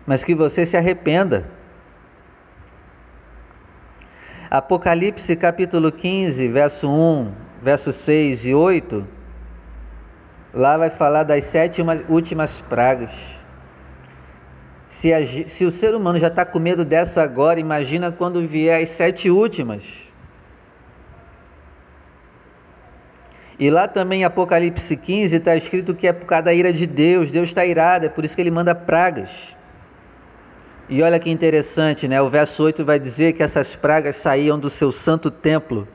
Mas 0.07 0.25
que 0.25 0.35
você 0.35 0.64
se 0.64 0.77
arrependa. 0.77 1.46
Apocalipse 4.51 5.37
capítulo 5.37 5.92
15, 5.92 6.48
verso 6.48 6.88
1, 6.90 7.33
verso 7.62 7.92
6 7.92 8.44
e 8.46 8.55
8, 8.55 9.07
lá 10.53 10.77
vai 10.77 10.90
falar 10.90 11.22
das 11.22 11.44
sete 11.44 11.81
últimas 12.09 12.61
pragas. 12.61 13.11
Se, 14.87 15.12
a, 15.14 15.25
se 15.25 15.64
o 15.64 15.70
ser 15.70 15.94
humano 15.94 16.18
já 16.18 16.27
está 16.27 16.44
com 16.44 16.59
medo 16.59 16.85
dessa 16.85 17.22
agora, 17.22 17.61
imagina 17.61 18.11
quando 18.11 18.46
vier 18.46 18.83
as 18.83 18.90
sete 18.90 19.31
últimas. 19.31 19.83
E 23.59 23.70
lá 23.70 23.87
também 23.87 24.22
em 24.22 24.25
Apocalipse 24.25 24.96
15 24.96 25.37
está 25.37 25.55
escrito 25.55 25.94
que 25.94 26.09
é 26.09 26.12
por 26.12 26.27
causa 26.27 26.46
da 26.46 26.53
ira 26.53 26.72
de 26.72 26.87
Deus, 26.87 27.31
Deus 27.31 27.48
está 27.48 27.64
irado, 27.64 28.07
é 28.07 28.09
por 28.09 28.25
isso 28.25 28.35
que 28.35 28.42
ele 28.42 28.51
manda 28.51 28.75
pragas. 28.75 29.31
E 30.88 31.01
olha 31.01 31.18
que 31.20 31.31
interessante, 31.31 32.09
né? 32.09 32.20
O 32.20 32.29
verso 32.29 32.61
8 32.62 32.85
vai 32.85 32.98
dizer 32.98 33.35
que 33.35 33.42
essas 33.42 33.77
pragas 33.77 34.16
saíam 34.16 34.59
do 34.59 34.68
seu 34.68 34.90
santo 34.90 35.31
templo. 35.31 35.87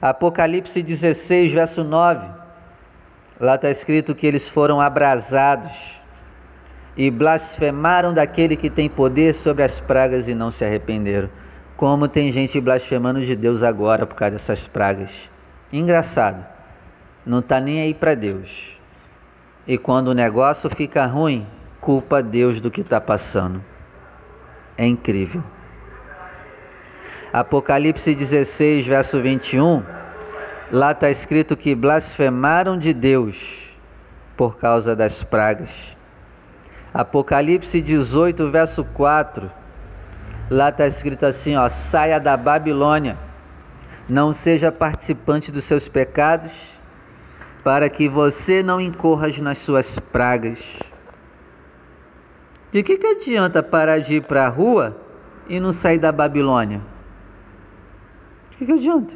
Apocalipse 0.00 0.82
16, 0.82 1.52
verso 1.52 1.82
9. 1.82 2.26
Lá 3.40 3.56
está 3.56 3.70
escrito 3.70 4.14
que 4.14 4.26
eles 4.26 4.48
foram 4.48 4.80
abrasados 4.80 5.72
e 6.96 7.10
blasfemaram 7.10 8.12
daquele 8.12 8.56
que 8.56 8.70
tem 8.70 8.88
poder 8.88 9.34
sobre 9.34 9.62
as 9.62 9.80
pragas 9.80 10.28
e 10.28 10.34
não 10.34 10.50
se 10.50 10.64
arrependeram. 10.64 11.28
Como 11.76 12.08
tem 12.08 12.32
gente 12.32 12.60
blasfemando 12.60 13.20
de 13.20 13.36
Deus 13.36 13.62
agora 13.62 14.06
por 14.06 14.14
causa 14.14 14.32
dessas 14.32 14.66
pragas. 14.66 15.30
Engraçado, 15.72 16.44
não 17.24 17.40
está 17.40 17.60
nem 17.60 17.80
aí 17.80 17.94
para 17.94 18.14
Deus. 18.14 18.76
E 19.66 19.76
quando 19.76 20.08
o 20.08 20.14
negócio 20.14 20.70
fica 20.70 21.06
ruim, 21.06 21.46
culpa 21.80 22.22
Deus 22.22 22.60
do 22.60 22.70
que 22.70 22.80
está 22.80 23.00
passando. 23.00 23.62
É 24.76 24.86
incrível. 24.86 25.42
Apocalipse 27.32 28.14
16, 28.14 28.86
verso 28.86 29.20
21, 29.20 29.82
lá 30.72 30.92
está 30.92 31.10
escrito 31.10 31.58
que 31.58 31.74
blasfemaram 31.74 32.78
de 32.78 32.94
Deus 32.94 33.70
por 34.34 34.56
causa 34.56 34.96
das 34.96 35.22
pragas. 35.22 35.94
Apocalipse 36.94 37.82
18, 37.82 38.50
verso 38.50 38.82
4. 38.82 39.52
Lá 40.48 40.70
está 40.70 40.86
escrito 40.86 41.26
assim: 41.26 41.54
ó, 41.54 41.68
saia 41.68 42.18
da 42.18 42.34
Babilônia, 42.34 43.18
não 44.08 44.32
seja 44.32 44.72
participante 44.72 45.52
dos 45.52 45.64
seus 45.64 45.86
pecados, 45.86 46.54
para 47.62 47.90
que 47.90 48.08
você 48.08 48.62
não 48.62 48.80
incorras 48.80 49.38
nas 49.38 49.58
suas 49.58 49.98
pragas. 49.98 50.60
De 52.72 52.82
que, 52.82 52.96
que 52.96 53.06
adianta 53.06 53.62
parar 53.62 53.98
de 53.98 54.14
ir 54.14 54.22
para 54.22 54.46
a 54.46 54.48
rua 54.48 54.96
e 55.46 55.60
não 55.60 55.74
sair 55.74 55.98
da 55.98 56.10
Babilônia? 56.10 56.80
Que, 58.58 58.66
que 58.66 58.72
adianta? 58.72 59.14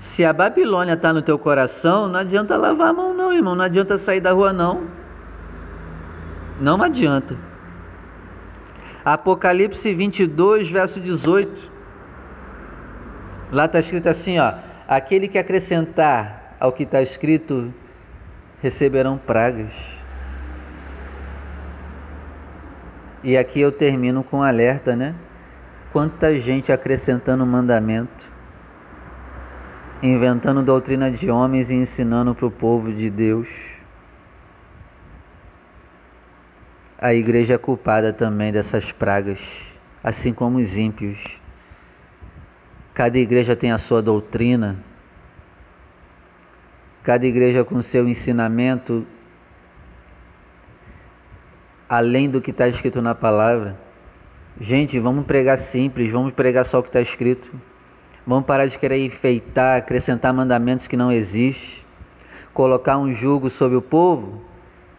Se 0.00 0.24
a 0.24 0.32
Babilônia 0.32 0.94
está 0.94 1.12
no 1.12 1.22
teu 1.22 1.38
coração, 1.38 2.08
não 2.08 2.18
adianta 2.18 2.56
lavar 2.56 2.88
a 2.88 2.92
mão, 2.92 3.14
não, 3.14 3.32
irmão. 3.32 3.54
Não 3.54 3.64
adianta 3.64 3.96
sair 3.96 4.20
da 4.20 4.32
rua, 4.32 4.52
não. 4.52 4.88
Não 6.60 6.82
adianta. 6.82 7.36
Apocalipse 9.04 9.94
22, 9.94 10.68
verso 10.68 11.00
18. 11.00 11.70
Lá 13.52 13.66
está 13.66 13.78
escrito 13.78 14.08
assim: 14.08 14.38
ó, 14.38 14.54
aquele 14.88 15.28
que 15.28 15.38
acrescentar 15.38 16.56
ao 16.58 16.72
que 16.72 16.82
está 16.82 17.00
escrito 17.00 17.72
receberão 18.60 19.16
pragas. 19.16 19.72
E 23.22 23.36
aqui 23.36 23.60
eu 23.60 23.70
termino 23.70 24.24
com 24.24 24.38
um 24.38 24.42
alerta, 24.42 24.96
né? 24.96 25.14
Quanta 25.96 26.38
gente 26.38 26.70
acrescentando 26.70 27.46
mandamento 27.46 28.30
inventando 30.02 30.62
doutrina 30.62 31.10
de 31.10 31.30
homens 31.30 31.70
e 31.70 31.74
ensinando 31.74 32.34
para 32.34 32.44
o 32.44 32.50
povo 32.50 32.92
de 32.92 33.08
Deus. 33.08 33.48
A 36.98 37.14
igreja 37.14 37.54
é 37.54 37.56
culpada 37.56 38.12
também 38.12 38.52
dessas 38.52 38.92
pragas, 38.92 39.40
assim 40.04 40.34
como 40.34 40.58
os 40.58 40.76
ímpios. 40.76 41.40
Cada 42.92 43.16
igreja 43.16 43.56
tem 43.56 43.72
a 43.72 43.78
sua 43.78 44.02
doutrina, 44.02 44.76
cada 47.02 47.24
igreja 47.24 47.64
com 47.64 47.80
seu 47.80 48.06
ensinamento, 48.06 49.06
além 51.88 52.28
do 52.28 52.42
que 52.42 52.50
está 52.50 52.68
escrito 52.68 53.00
na 53.00 53.14
palavra. 53.14 53.85
Gente, 54.58 54.98
vamos 54.98 55.26
pregar 55.26 55.58
simples, 55.58 56.10
vamos 56.10 56.32
pregar 56.32 56.64
só 56.64 56.78
o 56.78 56.82
que 56.82 56.88
está 56.88 57.00
escrito. 57.00 57.52
Vamos 58.26 58.46
parar 58.46 58.66
de 58.66 58.78
querer 58.78 59.04
enfeitar, 59.04 59.78
acrescentar 59.78 60.32
mandamentos 60.32 60.86
que 60.86 60.96
não 60.96 61.12
existem, 61.12 61.84
colocar 62.54 62.98
um 62.98 63.12
jugo 63.12 63.50
sobre 63.50 63.76
o 63.76 63.82
povo 63.82 64.42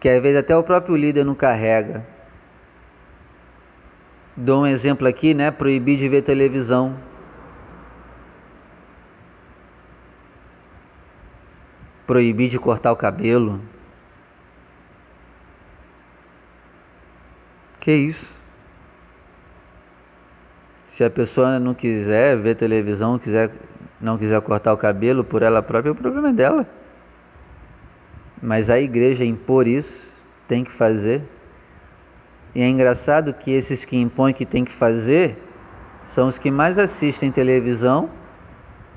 que 0.00 0.08
às 0.08 0.22
vezes 0.22 0.38
até 0.38 0.56
o 0.56 0.62
próprio 0.62 0.96
líder 0.96 1.24
não 1.24 1.34
carrega. 1.34 2.06
Dou 4.36 4.62
um 4.62 4.66
exemplo 4.66 5.08
aqui, 5.08 5.34
né? 5.34 5.50
Proibir 5.50 5.98
de 5.98 6.08
ver 6.08 6.22
televisão. 6.22 6.96
Proibir 12.06 12.48
de 12.48 12.58
cortar 12.58 12.92
o 12.92 12.96
cabelo. 12.96 13.60
Que 17.80 17.92
isso? 17.92 18.37
Se 20.98 21.04
a 21.04 21.10
pessoa 21.10 21.60
não 21.60 21.74
quiser 21.74 22.36
ver 22.36 22.56
televisão, 22.56 23.20
quiser, 23.20 23.52
não 24.00 24.18
quiser 24.18 24.40
cortar 24.40 24.72
o 24.72 24.76
cabelo 24.76 25.22
por 25.22 25.44
ela 25.44 25.62
própria, 25.62 25.92
o 25.92 25.94
problema 25.94 26.30
é 26.30 26.32
dela. 26.32 26.66
Mas 28.42 28.68
a 28.68 28.80
igreja 28.80 29.24
impor 29.24 29.68
isso, 29.68 30.18
tem 30.48 30.64
que 30.64 30.72
fazer. 30.72 31.22
E 32.52 32.60
é 32.60 32.68
engraçado 32.68 33.32
que 33.32 33.52
esses 33.52 33.84
que 33.84 33.96
impõem 33.96 34.34
que 34.34 34.44
tem 34.44 34.64
que 34.64 34.72
fazer 34.72 35.40
são 36.04 36.26
os 36.26 36.36
que 36.36 36.50
mais 36.50 36.80
assistem 36.80 37.30
televisão 37.30 38.10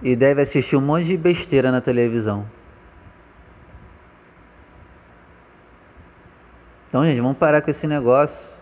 e 0.01 0.15
devem 0.15 0.41
assistir 0.41 0.77
um 0.77 0.81
monte 0.81 1.05
de 1.05 1.15
besteira 1.15 1.71
na 1.71 1.81
televisão. 1.81 2.47
Então, 6.87 7.05
gente, 7.05 7.21
vamos 7.21 7.37
parar 7.37 7.61
com 7.61 7.69
esse 7.69 7.85
negócio. 7.85 8.59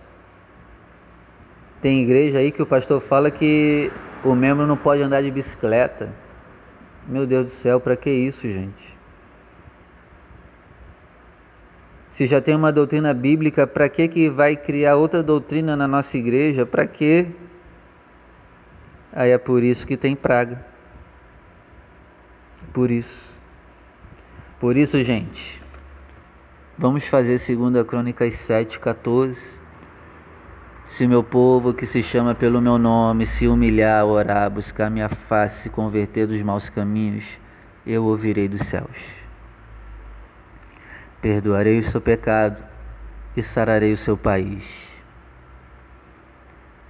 Tem 1.82 2.02
igreja 2.02 2.40
aí 2.40 2.52
que 2.52 2.62
o 2.62 2.66
pastor 2.66 3.00
fala 3.00 3.32
que 3.32 3.92
o 4.24 4.36
membro 4.36 4.68
não 4.68 4.76
pode 4.76 5.02
andar 5.02 5.22
de 5.22 5.32
bicicleta. 5.32 6.14
Meu 7.08 7.26
Deus 7.26 7.46
do 7.46 7.52
céu, 7.52 7.80
para 7.80 7.96
que 7.96 8.10
isso, 8.10 8.48
gente? 8.48 8.98
Se 12.10 12.26
já 12.26 12.42
tem 12.42 12.56
uma 12.56 12.72
doutrina 12.72 13.14
bíblica, 13.14 13.66
para 13.66 13.88
que 13.88 14.08
que 14.08 14.30
vai 14.30 14.56
criar 14.56 14.96
outra 14.96 15.24
doutrina 15.24 15.76
na 15.76 15.88
nossa 15.88 16.18
igreja? 16.18 16.66
Para 16.66 16.86
quê? 16.86 17.28
Aí 19.14 19.32
é 19.32 19.38
por 19.38 19.64
isso 19.64 19.88
que 19.88 19.96
tem 19.96 20.16
praga. 20.16 20.66
Por 22.74 22.92
isso. 22.92 23.34
Por 24.60 24.76
isso, 24.76 25.02
gente, 25.04 25.62
vamos 26.78 27.06
fazer 27.06 27.40
2 27.40 27.84
Crônicas 27.88 28.36
7, 28.36 28.80
14. 28.80 29.59
Se 30.90 31.08
meu 31.08 31.24
povo 31.24 31.72
que 31.72 31.86
se 31.86 32.02
chama 32.02 32.34
pelo 32.34 32.60
meu 32.60 32.80
nome 32.80 33.24
se 33.24 33.48
humilhar, 33.48 34.04
orar, 34.06 34.50
buscar 34.50 34.90
minha 34.90 35.08
face, 35.08 35.62
se 35.62 35.70
converter 35.70 36.26
dos 36.26 36.42
maus 36.42 36.68
caminhos, 36.68 37.24
eu 37.86 38.04
ouvirei 38.06 38.48
dos 38.48 38.62
céus. 38.62 38.98
Perdoarei 41.22 41.78
o 41.78 41.84
seu 41.84 42.02
pecado 42.02 42.58
e 43.38 43.44
sararei 43.44 43.94
o 43.94 43.98
seu 43.98 44.18
país. 44.18 44.64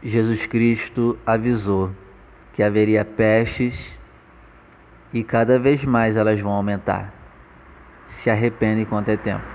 Jesus 0.01 0.45
Cristo 0.45 1.19
avisou 1.25 1.91
que 2.53 2.63
haveria 2.63 3.03
pestes 3.03 3.93
e 5.11 5.25
cada 5.25 5.59
vez 5.59 5.83
mais 5.83 6.15
elas 6.15 6.39
vão 6.39 6.53
aumentar. 6.53 7.13
Se 8.07 8.29
arrepende 8.29 8.81
enquanto 8.81 9.09
é 9.09 9.17
tempo. 9.17 9.45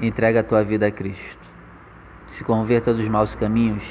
Entrega 0.00 0.40
a 0.40 0.44
tua 0.44 0.64
vida 0.64 0.88
a 0.88 0.90
Cristo 0.90 1.47
se 2.28 2.44
converta 2.44 2.94
dos 2.94 3.08
maus 3.08 3.34
caminhos, 3.34 3.82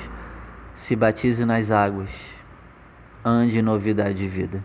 se 0.75 0.95
batize 0.95 1.43
nas 1.43 1.71
águas, 1.71 2.09
ande 3.25 3.59
em 3.59 3.63
novidade 3.63 4.13
de 4.13 4.27
vida. 4.27 4.63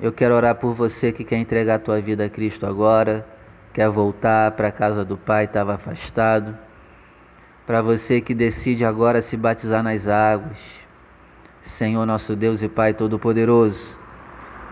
Eu 0.00 0.12
quero 0.12 0.34
orar 0.34 0.54
por 0.54 0.74
você 0.74 1.12
que 1.12 1.24
quer 1.24 1.36
entregar 1.36 1.74
a 1.74 1.78
tua 1.78 2.00
vida 2.00 2.24
a 2.24 2.28
Cristo 2.28 2.66
agora, 2.66 3.26
quer 3.72 3.88
voltar 3.88 4.50
para 4.52 4.68
a 4.68 4.72
casa 4.72 5.04
do 5.04 5.16
Pai, 5.16 5.44
estava 5.44 5.74
afastado. 5.74 6.56
Para 7.66 7.82
você 7.82 8.20
que 8.20 8.34
decide 8.34 8.84
agora 8.84 9.20
se 9.20 9.36
batizar 9.36 9.82
nas 9.82 10.08
águas. 10.08 10.58
Senhor 11.62 12.06
nosso 12.06 12.34
Deus 12.34 12.62
e 12.62 12.68
Pai 12.68 12.94
Todo-Poderoso, 12.94 13.98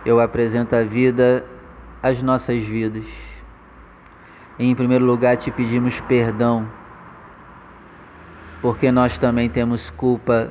eu 0.07 0.21
apresento 0.21 0.77
a 0.77 0.83
vida, 0.83 1.45
as 2.03 2.23
nossas 2.23 2.63
vidas. 2.63 3.05
em 4.59 4.75
primeiro 4.75 5.05
lugar, 5.05 5.37
te 5.37 5.51
pedimos 5.51 6.01
perdão 6.03 6.69
porque 8.65 8.91
nós 8.91 9.19
também 9.19 9.51
temos 9.51 9.91
culpa 9.91 10.51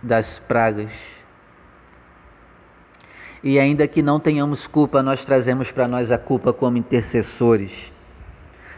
das 0.00 0.38
pragas. 0.38 0.92
E 3.42 3.58
ainda 3.58 3.88
que 3.88 4.00
não 4.00 4.20
tenhamos 4.20 4.68
culpa, 4.68 5.02
nós 5.02 5.24
trazemos 5.24 5.72
para 5.72 5.88
nós 5.88 6.12
a 6.12 6.18
culpa 6.18 6.52
como 6.52 6.76
intercessores. 6.76 7.92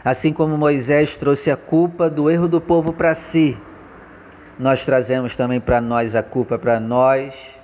Assim 0.03 0.33
como 0.33 0.57
Moisés 0.57 1.15
trouxe 1.15 1.51
a 1.51 1.55
culpa 1.55 2.09
do 2.09 2.27
erro 2.27 2.47
do 2.47 2.59
povo 2.59 2.91
para 2.91 3.13
si, 3.13 3.55
nós 4.57 4.83
trazemos 4.83 5.35
também 5.35 5.61
para 5.61 5.79
nós 5.79 6.15
a 6.15 6.23
culpa 6.23 6.57
para 6.57 6.79
nós 6.79 7.55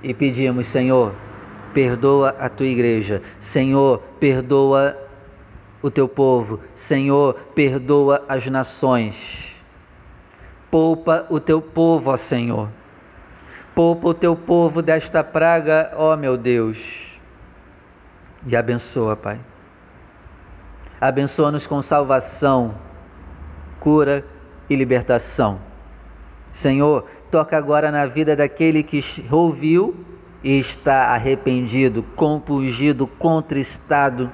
e 0.00 0.14
pedimos, 0.14 0.68
Senhor, 0.68 1.12
perdoa 1.74 2.36
a 2.38 2.48
tua 2.48 2.66
igreja. 2.66 3.20
Senhor, 3.40 3.98
perdoa 4.20 5.09
o 5.82 5.90
teu 5.90 6.08
povo. 6.08 6.60
Senhor, 6.74 7.34
perdoa 7.54 8.24
as 8.28 8.46
nações. 8.46 9.56
Poupa 10.70 11.26
o 11.30 11.40
teu 11.40 11.60
povo, 11.60 12.10
ó 12.10 12.16
Senhor. 12.16 12.68
Poupa 13.74 14.08
o 14.08 14.14
teu 14.14 14.36
povo 14.36 14.82
desta 14.82 15.24
praga, 15.24 15.92
ó 15.96 16.16
meu 16.16 16.36
Deus. 16.36 17.18
E 18.46 18.56
abençoa, 18.56 19.16
Pai. 19.16 19.40
Abençoa-nos 21.00 21.66
com 21.66 21.80
salvação, 21.80 22.74
cura 23.78 24.24
e 24.68 24.76
libertação. 24.76 25.58
Senhor, 26.52 27.06
toca 27.30 27.56
agora 27.56 27.90
na 27.90 28.06
vida 28.06 28.36
daquele 28.36 28.82
que 28.82 29.02
ouviu 29.30 30.04
e 30.42 30.58
está 30.58 31.06
arrependido, 31.06 32.02
compungido, 32.14 33.06
contristado, 33.06 34.30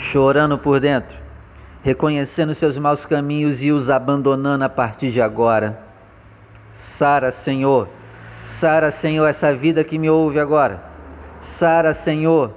chorando 0.00 0.56
por 0.56 0.80
dentro, 0.80 1.16
reconhecendo 1.82 2.54
seus 2.54 2.78
maus 2.78 3.04
caminhos 3.04 3.62
e 3.62 3.70
os 3.70 3.90
abandonando 3.90 4.64
a 4.64 4.68
partir 4.68 5.12
de 5.12 5.20
agora. 5.20 5.78
Sara, 6.72 7.30
Senhor, 7.30 7.86
Sara, 8.46 8.90
Senhor, 8.90 9.26
essa 9.26 9.54
vida 9.54 9.84
que 9.84 9.98
me 9.98 10.08
ouve 10.08 10.40
agora. 10.40 10.82
Sara, 11.40 11.92
Senhor, 11.92 12.54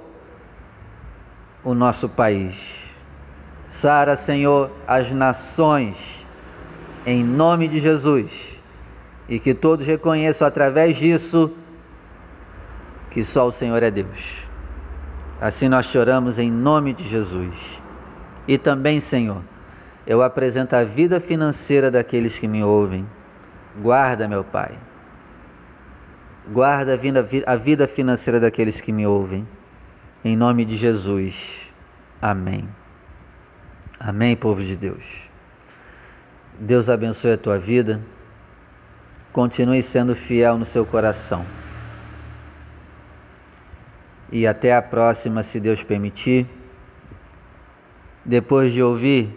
o 1.62 1.74
nosso 1.74 2.08
país. 2.08 2.56
Sara, 3.68 4.16
Senhor, 4.16 4.70
as 4.86 5.12
nações, 5.12 6.26
em 7.04 7.22
nome 7.22 7.68
de 7.68 7.78
Jesus. 7.78 8.58
E 9.28 9.38
que 9.38 9.52
todos 9.52 9.86
reconheçam 9.86 10.48
através 10.48 10.96
disso 10.96 11.52
que 13.10 13.22
só 13.22 13.46
o 13.46 13.52
Senhor 13.52 13.82
é 13.82 13.90
Deus. 13.90 14.43
Assim 15.40 15.68
nós 15.68 15.86
choramos 15.86 16.38
em 16.38 16.50
nome 16.50 16.92
de 16.92 17.08
Jesus. 17.08 17.82
E 18.46 18.56
também, 18.56 19.00
Senhor, 19.00 19.42
eu 20.06 20.22
apresento 20.22 20.76
a 20.76 20.84
vida 20.84 21.18
financeira 21.18 21.90
daqueles 21.90 22.38
que 22.38 22.46
me 22.46 22.62
ouvem. 22.62 23.06
Guarda, 23.80 24.28
meu 24.28 24.44
Pai. 24.44 24.78
Guarda 26.52 26.98
a 27.46 27.56
vida 27.56 27.88
financeira 27.88 28.38
daqueles 28.38 28.80
que 28.80 28.92
me 28.92 29.06
ouvem. 29.06 29.46
Em 30.24 30.36
nome 30.36 30.64
de 30.64 30.76
Jesus. 30.76 31.70
Amém. 32.20 32.68
Amém, 33.98 34.36
povo 34.36 34.62
de 34.62 34.76
Deus. 34.76 35.04
Deus 36.58 36.88
abençoe 36.88 37.32
a 37.32 37.38
tua 37.38 37.58
vida. 37.58 38.00
Continue 39.32 39.82
sendo 39.82 40.14
fiel 40.14 40.56
no 40.56 40.64
seu 40.64 40.86
coração. 40.86 41.44
E 44.34 44.48
até 44.48 44.74
a 44.74 44.82
próxima, 44.82 45.44
se 45.44 45.60
Deus 45.60 45.84
permitir. 45.84 46.44
Depois 48.24 48.72
de 48.72 48.82
ouvir 48.82 49.32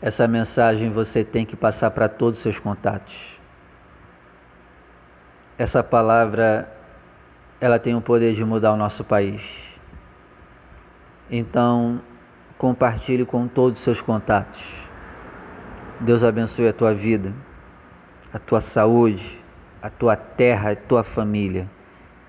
essa 0.00 0.26
mensagem, 0.26 0.88
você 0.88 1.22
tem 1.22 1.44
que 1.44 1.54
passar 1.54 1.90
para 1.90 2.08
todos 2.08 2.38
os 2.38 2.42
seus 2.42 2.58
contatos. 2.58 3.38
Essa 5.58 5.82
palavra, 5.82 6.74
ela 7.60 7.78
tem 7.78 7.94
o 7.94 8.00
poder 8.00 8.32
de 8.32 8.42
mudar 8.46 8.72
o 8.72 8.78
nosso 8.78 9.04
país. 9.04 9.42
Então, 11.30 12.00
compartilhe 12.56 13.26
com 13.26 13.46
todos 13.46 13.80
os 13.80 13.84
seus 13.84 14.00
contatos. 14.00 14.64
Deus 16.00 16.24
abençoe 16.24 16.66
a 16.66 16.72
tua 16.72 16.94
vida, 16.94 17.30
a 18.32 18.38
tua 18.38 18.62
saúde, 18.62 19.38
a 19.82 19.90
tua 19.90 20.16
terra, 20.16 20.70
a 20.70 20.76
tua 20.76 21.04
família. 21.04 21.68